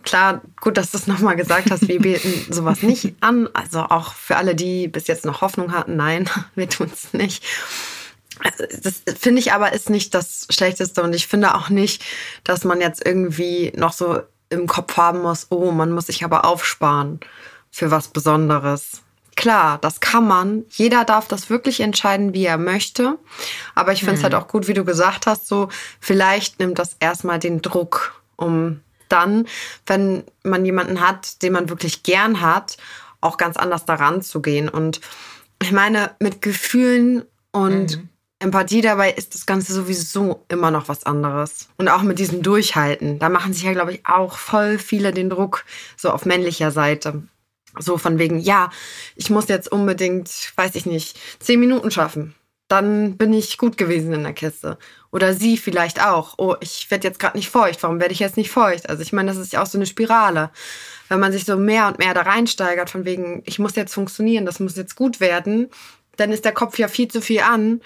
klar, 0.05 0.43
gut, 0.61 0.77
dass 0.77 0.91
du 0.91 0.99
es 0.99 1.07
nochmal 1.07 1.37
gesagt 1.37 1.71
hast, 1.71 1.89
wir 1.89 2.01
bieten 2.01 2.53
sowas 2.53 2.83
nicht 2.83 3.15
an. 3.21 3.49
Also 3.53 3.81
auch 3.81 4.15
für 4.15 4.37
alle, 4.37 4.55
die 4.55 4.89
bis 4.89 5.07
jetzt 5.07 5.25
noch 5.25 5.41
Hoffnung 5.41 5.73
hatten, 5.73 5.97
nein, 5.97 6.29
wir 6.55 6.69
tun 6.69 6.91
es 6.93 7.13
nicht. 7.13 7.45
Das 8.83 9.03
finde 9.19 9.41
ich 9.41 9.53
aber 9.53 9.73
ist 9.73 9.91
nicht 9.91 10.13
das 10.13 10.49
Schlechteste 10.51 11.03
und 11.03 11.15
ich 11.15 11.29
finde 11.29 11.55
auch 11.55 11.69
nicht, 11.69 12.05
dass 12.43 12.65
man 12.65 12.81
jetzt 12.81 13.05
irgendwie 13.07 13.73
noch 13.77 13.93
so 13.93 14.21
im 14.51 14.67
Kopf 14.67 14.97
haben 14.97 15.23
muss, 15.23 15.47
oh, 15.51 15.71
man 15.71 15.93
muss 15.93 16.07
sich 16.07 16.25
aber 16.25 16.45
aufsparen 16.45 17.21
für 17.71 17.91
was 17.91 18.09
Besonderes. 18.09 19.03
Klar, 19.37 19.79
das 19.81 20.01
kann 20.01 20.27
man. 20.27 20.65
Jeder 20.71 21.05
darf 21.05 21.27
das 21.27 21.51
wirklich 21.51 21.81
entscheiden, 21.81 22.35
wie 22.35 22.45
er 22.45 22.59
möchte. 22.59 23.19
Aber 23.75 23.93
ich 23.93 24.01
finde 24.01 24.15
es 24.15 24.19
hm. 24.21 24.25
halt 24.25 24.35
auch 24.35 24.49
gut, 24.49 24.69
wie 24.69 24.75
du 24.75 24.85
gesagt 24.85 25.27
hast, 25.27 25.49
so 25.49 25.69
vielleicht 25.99 26.61
nimmt 26.61 26.79
das 26.79 26.97
erstmal 27.01 27.41
den 27.41 27.61
Druck, 27.61 28.21
um 28.37 28.81
dann, 29.09 29.47
wenn 29.87 30.25
man 30.43 30.65
jemanden 30.65 31.01
hat, 31.01 31.43
den 31.43 31.53
man 31.53 31.69
wirklich 31.69 32.03
gern 32.03 32.41
hat, 32.41 32.77
auch 33.21 33.37
ganz 33.37 33.57
anders 33.57 33.85
daran 33.85 34.23
zu 34.23 34.43
gehen. 34.43 34.69
Und 34.69 35.01
ich 35.63 35.73
meine, 35.73 36.15
mit 36.21 36.43
Gefühlen 36.43 37.25
und 37.53 37.97
mhm. 37.97 38.09
Empathie 38.39 38.83
dabei 38.83 39.13
ist 39.13 39.35
das 39.35 39.47
Ganze 39.47 39.73
sowieso 39.73 40.45
immer 40.49 40.71
noch 40.71 40.89
was 40.89 41.05
anderes. 41.05 41.69
Und 41.79 41.89
auch 41.89 42.03
mit 42.03 42.19
diesem 42.19 42.43
Durchhalten. 42.43 43.19
Da 43.19 43.29
machen 43.29 43.55
sich 43.55 43.63
ja, 43.63 43.73
glaube 43.73 43.95
ich, 43.95 44.07
auch 44.07 44.37
voll 44.37 44.79
viele 44.79 45.13
den 45.13 45.31
Druck 45.31 45.65
so 45.97 46.11
auf 46.11 46.27
männlicher 46.27 46.71
Seite. 46.71 47.23
So 47.79 47.97
von 47.97 48.19
wegen, 48.19 48.39
ja, 48.39 48.71
ich 49.17 49.31
muss 49.31 49.49
jetzt 49.49 49.73
unbedingt, 49.73 50.53
weiß 50.57 50.75
ich 50.75 50.87
nicht, 50.87 51.19
zehn 51.41 51.59
Minuten 51.59 51.91
schaffen 51.91 52.35
dann 52.69 53.17
bin 53.17 53.33
ich 53.33 53.59
gut 53.59 53.77
gewesen 53.77 54.13
in 54.13 54.23
der 54.23 54.33
Kiste. 54.33 54.79
Oder 55.15 55.33
sie 55.33 55.57
vielleicht 55.57 56.05
auch. 56.05 56.35
Oh, 56.39 56.57
ich 56.59 56.91
werde 56.91 57.07
jetzt 57.07 57.21
gerade 57.21 57.37
nicht 57.37 57.49
feucht. 57.49 57.85
Warum 57.85 58.01
werde 58.01 58.13
ich 58.13 58.19
jetzt 58.19 58.37
nicht 58.37 58.51
feucht? 58.51 58.89
Also 58.89 59.01
ich 59.01 59.13
meine, 59.13 59.29
das 59.29 59.37
ist 59.37 59.53
ja 59.53 59.63
auch 59.63 59.67
so 59.67 59.79
eine 59.79 59.87
Spirale. 59.87 60.51
Wenn 61.09 61.21
man 61.21 61.31
sich 61.31 61.45
so 61.45 61.57
mehr 61.57 61.87
und 61.87 62.01
mehr 62.01 62.15
da 62.15 62.23
reinsteigert, 62.23 62.91
von 62.91 63.05
wegen, 63.05 63.41
ich 63.47 63.61
muss 63.61 63.77
jetzt 63.77 63.95
funktionieren, 63.95 64.45
das 64.45 64.59
muss 64.59 64.75
jetzt 64.75 64.97
gut 64.97 65.21
werden, 65.21 65.71
dann 66.17 66.33
ist 66.33 66.45
der 66.45 66.51
Kopf 66.51 66.81
ja 66.81 66.89
viel 66.89 67.07
zu 67.07 67.21
viel 67.21 67.43
an. 67.43 67.81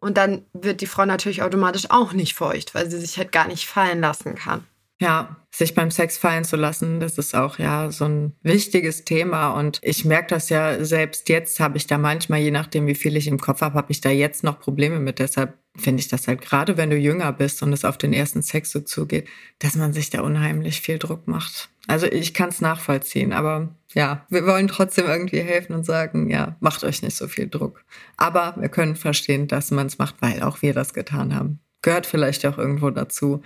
Und 0.00 0.16
dann 0.16 0.44
wird 0.54 0.80
die 0.80 0.88
Frau 0.88 1.04
natürlich 1.04 1.44
automatisch 1.44 1.88
auch 1.88 2.14
nicht 2.14 2.34
feucht, 2.34 2.74
weil 2.74 2.90
sie 2.90 2.98
sich 2.98 3.16
halt 3.16 3.30
gar 3.30 3.46
nicht 3.46 3.68
fallen 3.68 4.00
lassen 4.00 4.34
kann. 4.34 4.66
Ja, 5.02 5.36
sich 5.50 5.74
beim 5.74 5.90
Sex 5.90 6.16
fallen 6.16 6.44
zu 6.44 6.54
lassen, 6.54 7.00
das 7.00 7.18
ist 7.18 7.34
auch 7.34 7.58
ja 7.58 7.90
so 7.90 8.04
ein 8.04 8.36
wichtiges 8.44 9.04
Thema. 9.04 9.50
Und 9.50 9.80
ich 9.82 10.04
merke 10.04 10.28
das 10.28 10.48
ja 10.48 10.84
selbst 10.84 11.28
jetzt, 11.28 11.58
habe 11.58 11.76
ich 11.76 11.88
da 11.88 11.98
manchmal, 11.98 12.38
je 12.38 12.52
nachdem, 12.52 12.86
wie 12.86 12.94
viel 12.94 13.16
ich 13.16 13.26
im 13.26 13.40
Kopf 13.40 13.62
habe, 13.62 13.74
habe 13.74 13.90
ich 13.90 14.00
da 14.00 14.10
jetzt 14.10 14.44
noch 14.44 14.60
Probleme 14.60 15.00
mit. 15.00 15.18
Deshalb 15.18 15.58
finde 15.76 16.02
ich 16.02 16.06
das 16.06 16.28
halt 16.28 16.40
gerade, 16.40 16.76
wenn 16.76 16.90
du 16.90 16.96
jünger 16.96 17.32
bist 17.32 17.64
und 17.64 17.72
es 17.72 17.84
auf 17.84 17.98
den 17.98 18.12
ersten 18.12 18.42
Sex 18.42 18.70
so 18.70 18.78
zugeht, 18.78 19.26
dass 19.58 19.74
man 19.74 19.92
sich 19.92 20.08
da 20.10 20.20
unheimlich 20.20 20.80
viel 20.80 21.00
Druck 21.00 21.26
macht. 21.26 21.70
Also 21.88 22.06
ich 22.06 22.32
kann 22.32 22.50
es 22.50 22.60
nachvollziehen, 22.60 23.32
aber 23.32 23.74
ja, 23.94 24.24
wir 24.30 24.46
wollen 24.46 24.68
trotzdem 24.68 25.06
irgendwie 25.06 25.40
helfen 25.40 25.74
und 25.74 25.84
sagen, 25.84 26.30
ja, 26.30 26.54
macht 26.60 26.84
euch 26.84 27.02
nicht 27.02 27.16
so 27.16 27.26
viel 27.26 27.48
Druck. 27.48 27.84
Aber 28.16 28.54
wir 28.56 28.68
können 28.68 28.94
verstehen, 28.94 29.48
dass 29.48 29.72
man 29.72 29.88
es 29.88 29.98
macht, 29.98 30.22
weil 30.22 30.44
auch 30.44 30.62
wir 30.62 30.74
das 30.74 30.94
getan 30.94 31.34
haben 31.34 31.58
gehört 31.82 32.06
vielleicht 32.06 32.46
auch 32.46 32.58
irgendwo 32.58 32.90
dazu, 32.90 33.42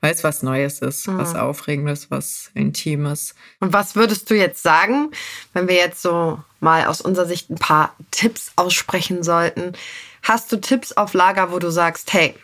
weil 0.00 0.12
es 0.12 0.24
was 0.24 0.42
Neues 0.42 0.80
ist, 0.80 1.06
mhm. 1.06 1.18
was 1.18 1.34
Aufregendes, 1.34 2.10
was 2.10 2.50
Intimes. 2.54 3.34
Und 3.60 3.72
was 3.72 3.94
würdest 3.94 4.30
du 4.30 4.34
jetzt 4.34 4.62
sagen, 4.62 5.10
wenn 5.52 5.68
wir 5.68 5.76
jetzt 5.76 6.02
so 6.02 6.42
mal 6.60 6.86
aus 6.86 7.00
unserer 7.00 7.26
Sicht 7.26 7.50
ein 7.50 7.56
paar 7.56 7.94
Tipps 8.10 8.52
aussprechen 8.56 9.22
sollten? 9.22 9.72
Hast 10.22 10.50
du 10.50 10.56
Tipps 10.56 10.92
auf 10.92 11.12
Lager, 11.12 11.52
wo 11.52 11.58
du 11.58 11.70
sagst, 11.70 12.12
hey, 12.14 12.34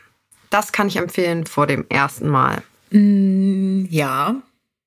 das 0.51 0.73
kann 0.73 0.89
ich 0.89 0.97
empfehlen 0.97 1.47
vor 1.47 1.67
dem 1.67 1.87
ersten 1.89 2.29
Mal? 2.29 2.63
Mm, 2.91 3.87
ja, 3.89 4.43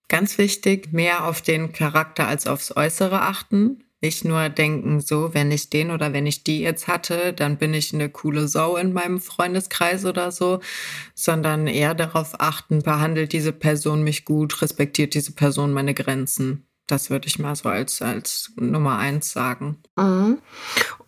ganz 0.08 0.38
wichtig, 0.38 0.94
mehr 0.94 1.26
auf 1.26 1.42
den 1.42 1.74
Charakter 1.74 2.28
als 2.28 2.46
aufs 2.46 2.76
Äußere 2.76 3.22
achten. 3.22 3.84
Nicht 4.04 4.26
nur 4.26 4.50
denken, 4.50 5.00
so, 5.00 5.34
wenn 5.34 5.50
ich 5.50 5.70
den 5.70 5.90
oder 5.90 6.12
wenn 6.12 6.28
ich 6.28 6.44
die 6.44 6.60
jetzt 6.60 6.90
hatte, 6.90 7.32
dann 7.32 7.56
bin 7.56 7.74
ich 7.74 7.94
eine 7.94 8.10
coole 8.10 8.50
Sau 8.50 8.76
in 8.76 8.92
meinem 8.92 9.22
Freundeskreis 9.22 10.04
oder 10.04 10.30
so, 10.34 10.60
sondern 11.16 11.68
eher 11.68 11.96
darauf 11.96 12.42
achten, 12.42 12.82
behandelt 12.82 13.32
diese 13.32 13.54
Person 13.54 14.04
mich 14.04 14.26
gut, 14.26 14.62
respektiert 14.62 15.14
diese 15.14 15.32
Person 15.32 15.72
meine 15.72 15.94
Grenzen. 15.94 16.68
Das 16.86 17.10
würde 17.10 17.28
ich 17.28 17.40
mal 17.40 17.56
so 17.56 17.70
als, 17.70 18.02
als 18.02 18.52
Nummer 18.58 18.98
eins 18.98 19.32
sagen. 19.32 19.78
Mhm. 19.96 20.40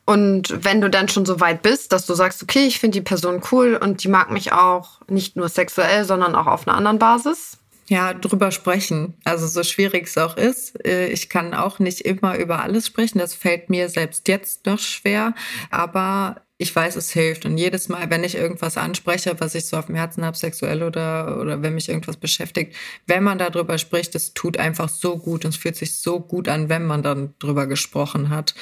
Und 0.06 0.64
wenn 0.64 0.80
du 0.80 0.90
dann 0.90 1.10
schon 1.10 1.26
so 1.26 1.42
weit 1.42 1.64
bist, 1.64 1.92
dass 1.92 2.06
du 2.06 2.14
sagst, 2.14 2.44
okay, 2.44 2.66
ich 2.66 2.80
finde 2.80 3.00
die 3.00 3.04
Person 3.04 3.42
cool 3.52 3.76
und 3.76 4.06
die 4.06 4.08
mag 4.08 4.32
mich 4.32 4.54
auch 4.54 5.02
nicht 5.10 5.36
nur 5.36 5.50
sexuell, 5.50 6.06
sondern 6.06 6.34
auch 6.34 6.48
auf 6.48 6.66
einer 6.66 6.78
anderen 6.78 7.00
Basis, 7.00 7.58
ja, 7.88 8.14
drüber 8.14 8.52
sprechen. 8.52 9.14
Also 9.24 9.48
so 9.48 9.64
schwierig 9.64 10.08
es 10.08 10.18
auch 10.18 10.38
ist. 10.38 10.86
Äh, 10.86 11.08
ich 11.08 11.30
kann 11.30 11.54
auch 11.54 11.80
nicht 11.80 12.02
immer 12.02 12.38
über 12.38 12.62
alles 12.62 12.88
sprechen. 12.88 13.20
Das 13.20 13.34
fällt 13.34 13.70
mir 13.70 13.90
selbst 13.90 14.28
jetzt 14.28 14.66
noch 14.66 14.80
schwer. 14.80 15.34
Aber 15.70 16.42
ich 16.58 16.74
weiß, 16.74 16.96
es 16.96 17.12
hilft. 17.12 17.46
Und 17.46 17.58
jedes 17.58 17.90
Mal, 17.90 18.10
wenn 18.10 18.24
ich 18.24 18.36
irgendwas 18.36 18.78
anspreche, 18.78 19.36
was 19.40 19.56
ich 19.56 19.66
so 19.66 19.76
auf 19.76 19.88
dem 19.88 19.96
Herzen 19.96 20.24
habe, 20.24 20.38
sexuell 20.38 20.84
oder, 20.84 21.38
oder 21.40 21.62
wenn 21.62 21.74
mich 21.74 21.90
irgendwas 21.90 22.16
beschäftigt, 22.16 22.74
wenn 23.08 23.24
man 23.24 23.38
darüber 23.38 23.78
spricht, 23.78 24.16
es 24.16 24.34
tut 24.34 24.58
einfach 24.58 24.88
so 24.88 25.18
gut 25.18 25.44
und 25.44 25.54
es 25.54 25.58
fühlt 25.58 25.76
sich 25.76 26.00
so 26.00 26.20
gut 26.22 26.48
an, 26.48 26.70
wenn 26.70 26.86
man 26.86 27.04
dann 27.04 27.34
drüber 27.40 27.68
gesprochen 27.68 28.30
hat. 28.30 28.56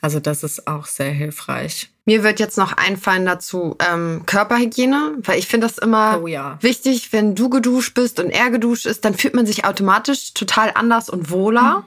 Also 0.00 0.20
das 0.20 0.44
ist 0.44 0.68
auch 0.68 0.86
sehr 0.86 1.10
hilfreich. 1.10 1.90
Mir 2.04 2.22
wird 2.22 2.38
jetzt 2.38 2.58
noch 2.58 2.76
einfallen 2.76 3.26
dazu 3.26 3.76
ähm, 3.78 4.22
Körperhygiene, 4.26 5.18
weil 5.22 5.38
ich 5.38 5.46
finde 5.46 5.66
das 5.66 5.78
immer 5.78 6.20
oh, 6.22 6.26
ja. 6.28 6.58
wichtig, 6.60 7.12
wenn 7.12 7.34
du 7.34 7.48
geduscht 7.48 7.94
bist 7.94 8.20
und 8.20 8.30
er 8.30 8.50
geduscht 8.50 8.86
ist, 8.86 9.04
dann 9.04 9.14
fühlt 9.14 9.34
man 9.34 9.46
sich 9.46 9.64
automatisch 9.64 10.32
total 10.34 10.72
anders 10.74 11.08
und 11.08 11.30
wohler. 11.30 11.78
Mhm. 11.78 11.84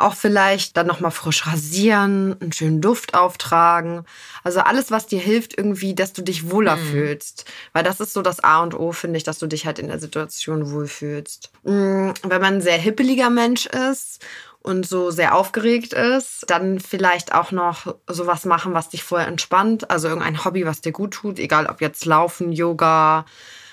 Auch 0.00 0.14
vielleicht 0.14 0.76
dann 0.76 0.86
nochmal 0.86 1.10
frisch 1.10 1.46
rasieren, 1.46 2.36
einen 2.40 2.52
schönen 2.52 2.80
Duft 2.80 3.14
auftragen. 3.14 4.04
Also 4.42 4.60
alles, 4.60 4.90
was 4.90 5.06
dir 5.06 5.20
hilft, 5.20 5.56
irgendwie, 5.56 5.94
dass 5.94 6.12
du 6.12 6.22
dich 6.22 6.50
wohler 6.50 6.76
mhm. 6.76 6.86
fühlst. 6.86 7.44
Weil 7.72 7.84
das 7.84 8.00
ist 8.00 8.14
so 8.14 8.22
das 8.22 8.40
A 8.40 8.62
und 8.62 8.74
O, 8.74 8.92
finde 8.92 9.18
ich, 9.18 9.24
dass 9.24 9.38
du 9.38 9.46
dich 9.46 9.66
halt 9.66 9.78
in 9.78 9.88
der 9.88 9.98
Situation 9.98 10.70
wohlfühlst. 10.70 11.50
Mhm, 11.64 12.14
wenn 12.22 12.40
man 12.40 12.54
ein 12.54 12.60
sehr 12.62 12.78
hippeliger 12.78 13.28
Mensch 13.28 13.66
ist 13.66 14.24
und 14.62 14.86
so 14.86 15.10
sehr 15.10 15.34
aufgeregt 15.34 15.92
ist, 15.92 16.44
dann 16.48 16.80
vielleicht 16.80 17.34
auch 17.34 17.50
noch 17.50 17.94
sowas 18.06 18.44
machen, 18.44 18.74
was 18.74 18.88
dich 18.88 19.02
vorher 19.02 19.28
entspannt. 19.28 19.90
Also 19.90 20.08
irgendein 20.08 20.44
Hobby, 20.44 20.66
was 20.66 20.80
dir 20.80 20.92
gut 20.92 21.12
tut, 21.12 21.38
egal 21.38 21.66
ob 21.66 21.80
jetzt 21.80 22.04
Laufen, 22.04 22.52
Yoga, 22.52 23.26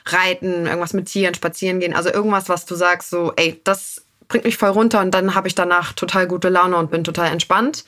Reiten, 0.06 0.66
irgendwas 0.66 0.94
mit 0.94 1.08
Tieren, 1.08 1.36
spazieren 1.36 1.80
gehen. 1.80 1.94
Also 1.94 2.10
irgendwas, 2.10 2.50
was 2.50 2.66
du 2.66 2.76
sagst, 2.76 3.10
so, 3.10 3.34
ey, 3.36 3.60
das 3.64 4.07
bringt 4.28 4.46
mich 4.46 4.58
voll 4.58 4.70
runter 4.70 5.02
und 5.02 5.12
dann 5.12 5.36
habe 5.36 5.48
ich 5.48 5.56
danach 5.56 5.94
total 5.94 6.28
gute 6.28 6.50
Laune 6.50 6.78
und 6.78 6.92
bin 6.92 7.04
total 7.04 7.32
entspannt. 7.32 7.86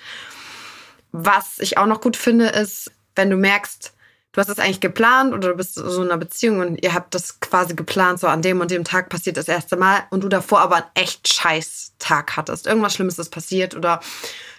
Was 1.12 1.60
ich 1.60 1.78
auch 1.78 1.86
noch 1.86 2.02
gut 2.02 2.16
finde, 2.16 2.48
ist, 2.48 2.92
wenn 3.16 3.30
du 3.30 3.36
merkst, 3.36 3.94
du 4.32 4.42
hast 4.42 4.50
es 4.50 4.60
eigentlich 4.60 4.80
geplant 4.80 5.34
oder 5.34 5.50
du 5.50 5.56
bist 5.56 5.76
so 5.76 6.04
in 6.04 6.10
einer 6.10 6.18
Beziehung 6.18 6.60
und 6.60 6.84
ihr 6.84 6.94
habt 6.94 7.16
das 7.16 7.40
quasi 7.40 7.74
geplant, 7.74 8.20
so 8.20 8.28
an 8.28 8.42
dem 8.42 8.62
und 8.62 8.72
dem 8.72 8.84
Tag 8.84 9.10
passiert 9.10 9.38
das 9.38 9.48
erste 9.48 9.76
Mal 9.76 10.04
und 10.12 10.24
du 10.24 10.30
davor 10.30 10.62
aber 10.62 10.76
einen 10.78 10.86
echt 10.94 11.34
scheiß 11.34 11.94
Tag 12.00 12.38
hattest. 12.38 12.68
Irgendwas 12.68 12.94
Schlimmes 12.94 13.20
ist 13.20 13.30
passiert 13.30 13.76
oder 13.76 14.02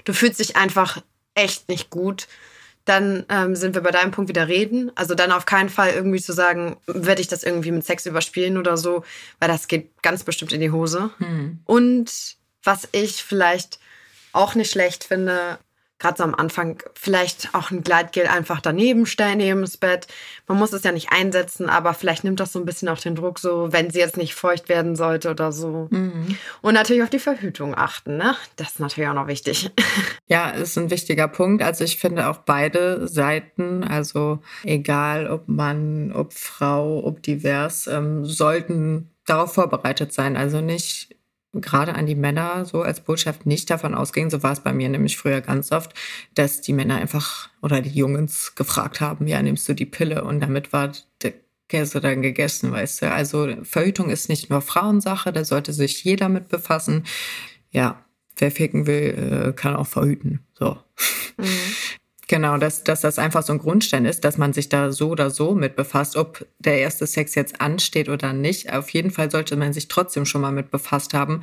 du 0.05 0.13
fühlst 0.13 0.41
dich 0.41 0.57
einfach 0.57 0.99
echt 1.35 1.69
nicht 1.69 1.91
gut 1.91 2.27
dann 2.85 3.25
ähm, 3.29 3.55
sind 3.55 3.75
wir 3.75 3.83
bei 3.83 3.91
deinem 3.91 4.11
Punkt 4.11 4.29
wieder 4.29 4.49
reden. 4.49 4.91
Also 4.95 5.15
dann 5.15 5.33
auf 5.33 5.47
keinen 5.47 5.69
Fall 5.69 5.91
irgendwie 5.91 6.21
zu 6.21 6.33
sagen, 6.33 6.77
werde 6.87 7.21
ich 7.21 7.29
das 7.29 7.43
irgendwie 7.43 7.73
mit 7.73 7.85
Sex 7.85 8.07
überspielen 8.07 8.57
oder 8.57 8.77
so, 8.77 9.05
weil 9.39 9.49
das 9.49 9.69
geht 9.69 10.03
ganz 10.03 10.25
bestimmt 10.25 10.53
in 10.53 10.61
die 10.61 10.71
Hose. 10.71 11.11
Hm. 11.19 11.61
Und 11.67 12.37
was 12.63 12.89
ich 12.93 13.23
vielleicht 13.23 13.79
auch 14.33 14.55
nicht 14.55 14.71
schlecht 14.71 15.05
finde, 15.05 15.59
gerade 16.01 16.17
so 16.17 16.25
am 16.25 16.35
Anfang 16.35 16.83
vielleicht 16.95 17.51
auch 17.53 17.71
ein 17.71 17.83
Gleitgel 17.83 18.27
einfach 18.27 18.61
daneben 18.61 19.07
stellen, 19.07 19.39
neben 19.39 19.61
das 19.61 19.77
Bett. 19.77 20.09
Man 20.49 20.59
muss 20.59 20.73
es 20.73 20.83
ja 20.83 20.91
nicht 20.91 21.13
einsetzen, 21.13 21.69
aber 21.69 21.95
vielleicht 21.95 22.25
nimmt 22.25 22.41
das 22.41 22.53
so 22.53 22.59
ein 22.59 22.65
bisschen 22.65 22.89
auch 22.89 22.99
den 22.99 23.15
Druck, 23.15 23.39
so 23.39 23.69
wenn 23.71 23.91
sie 23.91 24.01
jetzt 24.01 24.17
nicht 24.17 24.35
feucht 24.35 24.69
werden 24.69 24.97
sollte 24.97 25.31
oder 25.31 25.53
so. 25.53 25.89
Mhm. 25.91 26.37
Und 26.63 26.75
natürlich 26.75 27.03
auf 27.03 27.11
die 27.11 27.19
Verhütung 27.19 27.77
achten, 27.77 28.17
ne? 28.17 28.35
Das 28.57 28.71
ist 28.71 28.81
natürlich 28.81 29.09
auch 29.09 29.15
noch 29.15 29.29
wichtig. 29.29 29.71
Ja, 30.27 30.51
ist 30.51 30.79
ein 30.79 30.91
wichtiger 30.91 31.27
Punkt. 31.27 31.61
Also 31.61 31.83
ich 31.83 31.97
finde 31.99 32.29
auch 32.29 32.39
beide 32.39 33.09
Seiten, 33.09 33.83
also 33.83 34.39
egal 34.63 35.29
ob 35.29 35.49
Mann, 35.49 36.13
ob 36.15 36.33
Frau, 36.33 37.05
ob 37.05 37.21
divers, 37.25 37.89
ähm, 37.89 38.25
sollten 38.25 39.11
darauf 39.27 39.55
vorbereitet 39.55 40.13
sein. 40.13 40.37
Also 40.37 40.61
nicht 40.61 41.17
gerade 41.53 41.95
an 41.95 42.07
die 42.07 42.15
Männer 42.15 42.65
so 42.65 42.83
als 42.83 43.01
Botschaft 43.01 43.47
nicht 43.47 43.71
davon 43.71 43.95
ausgehen, 43.95 44.31
so 44.31 44.43
war 44.43 44.53
es 44.53 44.61
bei 44.61 44.73
mir 44.73 44.89
nämlich 44.89 45.17
früher 45.17 45.41
ganz 45.41 45.73
oft, 45.73 45.93
dass 46.35 46.61
die 46.61 46.73
Männer 46.73 46.97
einfach 46.97 47.49
oder 47.63 47.81
die 47.81 47.91
Jungs 47.91 48.55
gefragt 48.55 49.01
haben, 49.01 49.27
ja, 49.27 49.43
nimmst 49.43 49.69
du 49.69 49.75
die 49.75 49.87
Pille? 49.87 50.25
Und 50.25 50.41
damit 50.41 50.73
war 50.73 50.93
der 51.23 51.35
Käse 51.69 52.01
dann 52.01 52.23
gegessen, 52.23 52.73
weißt 52.73 53.03
du. 53.03 53.11
Also 53.11 53.49
Verhütung 53.63 54.11
ist 54.11 54.29
nicht 54.29 54.51
nur 54.51 54.61
Frauensache, 54.61 55.33
da 55.33 55.45
sollte 55.45 55.73
sich 55.73 56.05
jeder 56.05 56.29
mit 56.29 56.49
befassen. 56.49 57.05
Ja, 57.71 58.05
wer 58.37 58.51
ficken 58.51 58.87
will, 58.87 59.49
äh, 59.49 59.53
kann 59.53 59.77
auch 59.77 59.87
verhüten. 59.87 60.41
So. 60.55 60.79
Mhm. 61.37 61.47
Genau, 62.31 62.59
dass, 62.59 62.85
dass 62.85 63.01
das 63.01 63.19
einfach 63.19 63.43
so 63.43 63.53
ein 63.53 63.59
Grundstein 63.59 64.05
ist, 64.05 64.25
dass 64.25 64.39
man 64.39 64.53
sich 64.53 64.69
da 64.69 64.93
so 64.93 65.09
oder 65.09 65.31
so 65.31 65.57
mit 65.57 65.75
befasst, 65.75 66.17
ob 66.17 66.47
der 66.61 66.79
erste 66.79 67.05
Sex 67.09 67.35
jetzt 67.35 67.61
ansteht 67.61 68.09
oder 68.09 68.33
nicht. 68.33 68.73
Auf 68.73 68.89
jeden 68.91 69.11
Fall 69.11 69.33
sollte 69.33 69.57
man 69.57 69.73
sich 69.73 69.89
trotzdem 69.89 70.25
schon 70.25 70.41
mal 70.41 70.53
mit 70.53 70.71
befasst 70.71 71.13
haben, 71.13 71.41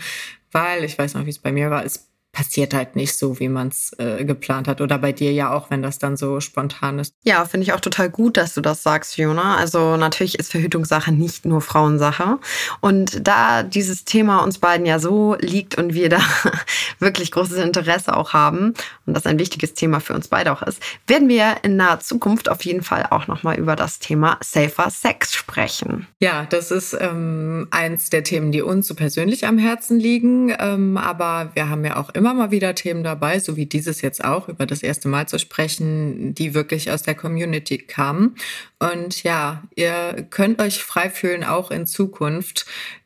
weil 0.54 0.86
ich 0.86 0.98
weiß 0.98 1.16
noch, 1.16 1.26
wie 1.26 1.30
es 1.30 1.40
bei 1.40 1.52
mir 1.52 1.70
war. 1.72 1.84
Es 1.84 2.08
passiert 2.38 2.76
halt 2.76 2.96
nicht 2.96 3.18
so, 3.18 3.40
wie 3.40 3.50
man 3.50 3.70
es 3.70 3.94
äh, 3.98 4.24
geplant 4.24 4.68
hat. 4.68 4.80
Oder 4.80 5.00
bei 5.00 5.12
dir 5.12 5.32
ja 5.32 5.52
auch, 5.52 5.72
wenn 5.72 5.82
das 5.82 5.98
dann 5.98 6.18
so 6.18 6.40
spontan 6.40 7.00
ist. 7.00 7.16
Ja, 7.24 7.44
finde 7.46 7.64
ich 7.64 7.74
auch 7.74 7.80
total 7.80 8.12
gut, 8.12 8.38
dass 8.38 8.54
du 8.54 8.62
das 8.62 8.84
sagst, 8.84 9.16
Fiona. 9.16 9.58
Also 9.58 9.98
natürlich 9.98 10.38
ist 10.38 10.52
Verhütungssache 10.52 11.12
nicht 11.12 11.46
nur 11.46 11.62
Frauensache. 11.62 12.38
Und 12.80 13.28
da 13.28 13.64
dieses 13.64 14.06
Thema 14.06 14.44
uns 14.44 14.60
beiden 14.60 14.86
ja 14.86 15.00
so 15.00 15.36
liegt 15.40 15.80
und 15.80 15.96
wir 15.96 16.10
da 16.10 16.20
wirklich 17.00 17.32
großes 17.32 17.58
Interesse 17.58 18.16
auch 18.16 18.34
haben 18.34 18.76
und 19.08 19.16
das 19.16 19.26
ein 19.26 19.40
wichtiges 19.40 19.74
Thema 19.74 20.00
für 20.00 20.14
uns 20.14 20.28
beide 20.28 20.52
auch 20.52 20.62
ist, 20.62 20.80
werden 21.08 21.30
wir 21.30 21.56
in 21.64 21.76
naher 21.76 22.02
Zukunft 22.02 22.50
auf 22.50 22.64
jeden 22.66 22.84
Fall 22.84 23.08
auch 23.10 23.26
nochmal 23.26 23.58
über 23.58 23.76
das 23.76 23.98
Thema 23.98 24.38
Safer 24.44 24.92
Sex 24.92 25.34
sprechen. 25.34 26.06
Ja, 26.20 26.46
das 26.48 26.70
ist 26.70 26.96
ähm, 27.00 27.68
eins 27.72 28.12
der 28.12 28.24
Themen, 28.24 28.52
die 28.52 28.62
uns 28.62 28.86
so 28.86 28.94
persönlich 28.94 29.48
am 29.48 29.58
Herzen 29.58 30.00
liegen. 30.00 30.56
Ähm, 30.60 30.98
aber 30.98 31.50
wir 31.56 31.70
haben 31.70 31.84
ja 31.84 31.96
auch 31.96 32.10
immer 32.12 32.27
immer 32.28 32.46
mal 32.46 32.52
wieder 32.52 32.76
Themen 32.76 33.04
dabei, 33.04 33.40
so 33.40 33.56
wie 33.56 33.66
dieses 33.66 34.02
jetzt 34.02 34.24
auch, 34.24 34.50
über 34.50 34.66
das 34.66 34.84
erste 34.84 35.08
Mal 35.08 35.28
zu 35.28 35.40
sprechen, 35.40 36.36
die 36.36 36.54
wirklich 36.54 36.92
aus 36.92 37.02
der 37.02 37.16
Community 37.16 37.78
kamen. 37.78 38.36
Und 38.80 39.24
ja, 39.24 39.64
ihr 39.76 40.28
könnt 40.30 40.62
euch 40.62 40.84
frei 40.84 41.10
fühlen, 41.10 41.44
auch 41.44 41.72
in 41.72 41.88
Zukunft 41.88 42.66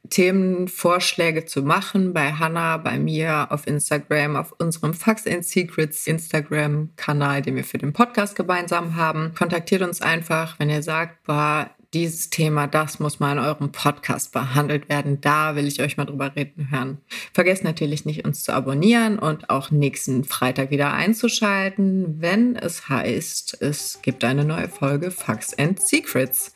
Themenvorschläge 0.09 1.45
zu 1.45 1.61
machen 1.61 2.13
bei 2.13 2.33
Hannah, 2.33 2.77
bei 2.77 2.97
mir 2.97 3.51
auf 3.51 3.67
Instagram, 3.67 4.35
auf 4.35 4.53
unserem 4.57 4.93
Fax 4.93 5.27
and 5.27 5.45
Secrets 5.45 6.07
Instagram-Kanal, 6.07 7.43
den 7.43 7.55
wir 7.55 7.63
für 7.63 7.77
den 7.77 7.93
Podcast 7.93 8.35
gemeinsam 8.35 8.95
haben. 8.95 9.33
Kontaktiert 9.37 9.83
uns 9.83 10.01
einfach, 10.01 10.57
wenn 10.59 10.69
ihr 10.71 10.81
sagt, 10.81 11.23
boah, 11.23 11.69
dieses 11.93 12.29
Thema, 12.29 12.67
das 12.67 12.99
muss 12.99 13.19
mal 13.19 13.33
in 13.33 13.39
eurem 13.39 13.71
Podcast 13.71 14.31
behandelt 14.31 14.89
werden. 14.89 15.19
Da 15.21 15.55
will 15.55 15.67
ich 15.67 15.81
euch 15.81 15.97
mal 15.97 16.05
drüber 16.05 16.35
reden 16.35 16.69
hören. 16.71 16.97
Vergesst 17.33 17.63
natürlich 17.63 18.05
nicht, 18.05 18.25
uns 18.25 18.43
zu 18.43 18.53
abonnieren 18.53 19.19
und 19.19 19.49
auch 19.49 19.71
nächsten 19.71 20.23
Freitag 20.23 20.71
wieder 20.71 20.93
einzuschalten, 20.93 22.21
wenn 22.21 22.55
es 22.55 22.87
heißt, 22.87 23.61
es 23.61 23.99
gibt 24.01 24.23
eine 24.23 24.45
neue 24.45 24.69
Folge 24.69 25.11
Facts 25.11 25.57
and 25.57 25.81
Secrets. 25.81 26.53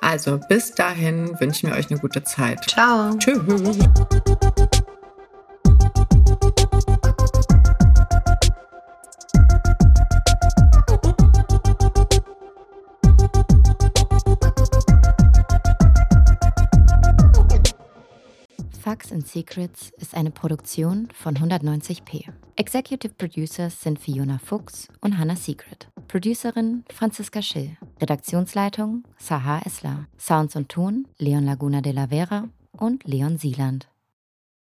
Also 0.00 0.38
bis 0.48 0.74
dahin 0.74 1.38
wünschen 1.40 1.70
wir 1.70 1.76
euch 1.76 1.90
eine 1.90 1.98
gute 1.98 2.22
Zeit. 2.22 2.68
Ciao. 2.68 3.16
Tschüss. 3.16 3.40
Facts 19.04 19.12
and 19.12 19.26
Secrets 19.26 19.92
ist 19.98 20.14
eine 20.14 20.30
Produktion 20.30 21.08
von 21.12 21.36
190p. 21.36 22.32
Executive 22.56 23.12
Producers 23.14 23.82
sind 23.82 23.98
Fiona 23.98 24.38
Fuchs 24.38 24.88
und 25.00 25.18
Hannah 25.18 25.36
Secret. 25.36 25.88
Producerin 26.08 26.84
Franziska 26.90 27.42
Schill. 27.42 27.76
Redaktionsleitung 28.00 29.04
Sahar 29.18 29.66
Esler. 29.66 30.06
Sounds 30.18 30.56
und 30.56 30.70
Ton 30.70 31.06
Leon 31.18 31.44
Laguna 31.44 31.82
de 31.82 31.92
la 31.92 32.06
Vera 32.08 32.48
und 32.72 33.04
Leon 33.04 33.36
Sieland. 33.36 33.88